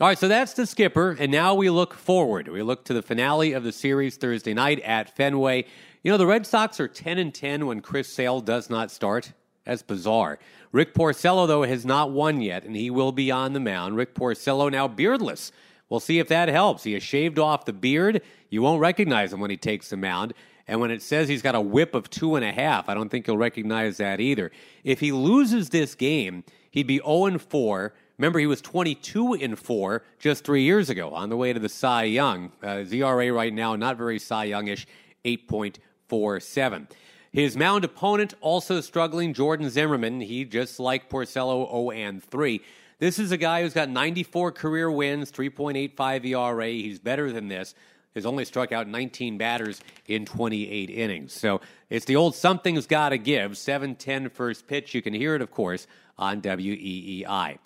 All 0.00 0.06
right, 0.06 0.18
so 0.18 0.28
that's 0.28 0.52
the 0.52 0.64
skipper, 0.64 1.16
and 1.18 1.32
now 1.32 1.54
we 1.54 1.70
look 1.70 1.92
forward. 1.92 2.46
We 2.46 2.62
look 2.62 2.84
to 2.84 2.94
the 2.94 3.02
finale 3.02 3.52
of 3.52 3.64
the 3.64 3.72
series 3.72 4.16
Thursday 4.16 4.54
night 4.54 4.78
at 4.80 5.16
Fenway. 5.16 5.64
You 6.04 6.12
know, 6.12 6.16
the 6.16 6.26
Red 6.26 6.46
Sox 6.46 6.78
are 6.78 6.86
10 6.86 7.18
and 7.18 7.34
10 7.34 7.66
when 7.66 7.80
Chris 7.80 8.08
Sale 8.08 8.42
does 8.42 8.70
not 8.70 8.92
start. 8.92 9.32
That's 9.64 9.82
bizarre. 9.82 10.38
Rick 10.70 10.94
Porcello, 10.94 11.48
though, 11.48 11.64
has 11.64 11.84
not 11.84 12.12
won 12.12 12.40
yet, 12.40 12.62
and 12.62 12.76
he 12.76 12.90
will 12.90 13.10
be 13.10 13.32
on 13.32 13.54
the 13.54 13.60
mound. 13.60 13.96
Rick 13.96 14.14
Porcello 14.14 14.70
now 14.70 14.86
beardless. 14.86 15.50
We'll 15.88 16.00
see 16.00 16.18
if 16.18 16.28
that 16.28 16.48
helps. 16.48 16.84
He 16.84 16.92
has 16.92 17.02
shaved 17.02 17.38
off 17.38 17.64
the 17.64 17.72
beard. 17.72 18.22
You 18.50 18.62
won't 18.62 18.80
recognize 18.80 19.32
him 19.32 19.40
when 19.40 19.50
he 19.50 19.56
takes 19.56 19.90
the 19.90 19.96
mound. 19.96 20.34
And 20.66 20.80
when 20.80 20.90
it 20.90 21.00
says 21.00 21.28
he's 21.28 21.40
got 21.40 21.54
a 21.54 21.60
whip 21.60 21.94
of 21.94 22.10
two 22.10 22.36
and 22.36 22.44
a 22.44 22.52
half, 22.52 22.90
I 22.90 22.94
don't 22.94 23.08
think 23.08 23.26
you'll 23.26 23.38
recognize 23.38 23.96
that 23.96 24.20
either. 24.20 24.50
If 24.84 25.00
he 25.00 25.12
loses 25.12 25.70
this 25.70 25.94
game, 25.94 26.44
he'd 26.70 26.86
be 26.86 26.98
0 26.98 27.38
4. 27.38 27.94
Remember, 28.18 28.38
he 28.38 28.46
was 28.46 28.60
22 28.60 29.34
in 29.34 29.56
4 29.56 30.02
just 30.18 30.44
three 30.44 30.64
years 30.64 30.90
ago 30.90 31.10
on 31.10 31.30
the 31.30 31.36
way 31.36 31.52
to 31.52 31.60
the 31.60 31.68
Cy 31.68 32.04
Young. 32.04 32.52
Uh, 32.62 32.84
ERA 32.90 33.32
right 33.32 33.54
now, 33.54 33.76
not 33.76 33.96
very 33.96 34.18
Cy 34.18 34.44
Youngish, 34.44 34.86
8.47. 35.24 36.88
His 37.32 37.56
mound 37.56 37.84
opponent 37.84 38.34
also 38.40 38.80
struggling, 38.80 39.32
Jordan 39.32 39.70
Zimmermann. 39.70 40.20
He, 40.20 40.44
just 40.44 40.80
like 40.80 41.08
Porcello, 41.08 41.70
0 41.70 41.90
and 41.92 42.22
3. 42.22 42.60
This 42.98 43.20
is 43.20 43.30
a 43.30 43.36
guy 43.36 43.62
who's 43.62 43.74
got 43.74 43.88
94 43.88 44.52
career 44.52 44.90
wins, 44.90 45.30
3.85 45.30 46.24
ERA. 46.24 46.66
He's 46.66 46.98
better 46.98 47.30
than 47.30 47.46
this. 47.46 47.74
Has 48.14 48.26
only 48.26 48.44
struck 48.44 48.72
out 48.72 48.88
19 48.88 49.38
batters 49.38 49.80
in 50.06 50.24
28 50.24 50.90
innings. 50.90 51.32
So 51.32 51.60
it's 51.90 52.06
the 52.06 52.16
old 52.16 52.34
something's 52.34 52.88
got 52.88 53.10
to 53.10 53.18
give. 53.18 53.56
7 53.56 53.96
first 54.30 54.66
pitch. 54.66 54.94
You 54.94 55.02
can 55.02 55.14
hear 55.14 55.36
it, 55.36 55.42
of 55.42 55.52
course, 55.52 55.86
on 56.16 56.42
WEEI. 56.42 57.58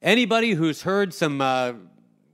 Anybody 0.00 0.52
who's 0.52 0.82
heard 0.82 1.12
some 1.12 1.42
uh, 1.42 1.74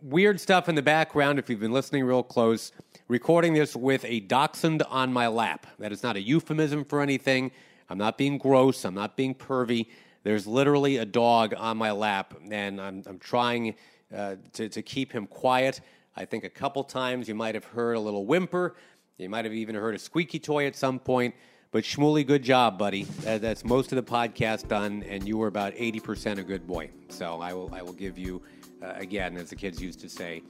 weird 0.01 0.41
stuff 0.41 0.69
in 0.69 0.77
the 0.77 0.83
background, 0.83 1.41
if 1.41 1.51
you've 1.51 1.59
been 1.59 1.73
listening 1.73 2.05
real 2.05 2.23
close, 2.23 2.71
recording 3.09 3.55
this 3.55 3.75
with 3.75 4.05
a 4.05 4.21
dachshund 4.21 4.85
on 4.85 5.12
my 5.12 5.27
lap. 5.27 5.67
That 5.81 5.91
is 5.91 6.05
not 6.05 6.15
a 6.15 6.21
euphemism 6.21 6.85
for 6.85 7.01
anything. 7.01 7.51
I'm 7.91 7.99
not 7.99 8.17
being 8.17 8.39
gross. 8.39 8.85
I'm 8.85 8.95
not 8.95 9.17
being 9.17 9.35
pervy. 9.35 9.89
There's 10.29 10.47
literally 10.47 10.99
a 10.99 11.07
dog 11.07 11.55
on 11.57 11.79
my 11.79 11.91
lap, 11.91 12.35
and 12.51 12.79
I'm, 12.79 13.03
I'm 13.07 13.19
trying 13.19 13.75
uh, 14.14 14.35
to, 14.53 14.69
to 14.69 14.83
keep 14.83 15.11
him 15.11 15.27
quiet. 15.27 15.81
I 16.17 16.27
think 16.27 16.45
a 16.45 16.51
couple 16.51 16.85
times 16.85 17.29
you 17.29 17.35
might 17.35 17.55
have 17.55 17.64
heard 17.64 17.95
a 17.97 18.01
little 18.01 18.27
whimper. 18.27 18.77
You 19.17 19.31
might 19.31 19.47
have 19.47 19.55
even 19.55 19.75
heard 19.75 19.95
a 19.95 19.99
squeaky 19.99 20.38
toy 20.38 20.67
at 20.67 20.77
some 20.77 20.99
point. 20.99 21.35
But 21.71 21.85
Shmuley, 21.85 22.27
good 22.27 22.43
job, 22.43 22.77
buddy. 22.77 23.05
That, 23.23 23.41
that's 23.41 23.64
most 23.64 23.91
of 23.91 23.97
the 23.97 24.03
podcast 24.03 24.69
done, 24.69 25.03
and 25.05 25.27
you 25.27 25.38
were 25.38 25.47
about 25.47 25.73
80% 25.73 26.37
a 26.37 26.43
good 26.43 26.67
boy. 26.67 26.91
So 27.09 27.41
I 27.41 27.55
will, 27.55 27.75
I 27.75 27.81
will 27.81 27.95
give 27.95 28.19
you, 28.19 28.43
uh, 28.83 28.93
again, 28.97 29.35
as 29.38 29.49
the 29.49 29.57
kids 29.57 29.81
used 29.81 29.99
to 30.01 30.11
say, 30.11 30.43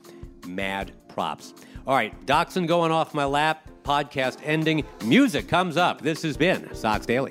mad 0.45 0.91
props. 1.07 1.55
All 1.87 1.95
right, 1.95 2.13
Dachshund 2.27 2.67
going 2.67 2.91
off 2.91 3.15
my 3.15 3.27
lap, 3.27 3.71
podcast 3.85 4.39
ending. 4.43 4.85
Music 5.05 5.47
comes 5.47 5.77
up. 5.77 6.03
This 6.03 6.23
has 6.23 6.37
been 6.37 6.75
Sox 6.75 7.07
Daily. 7.07 7.31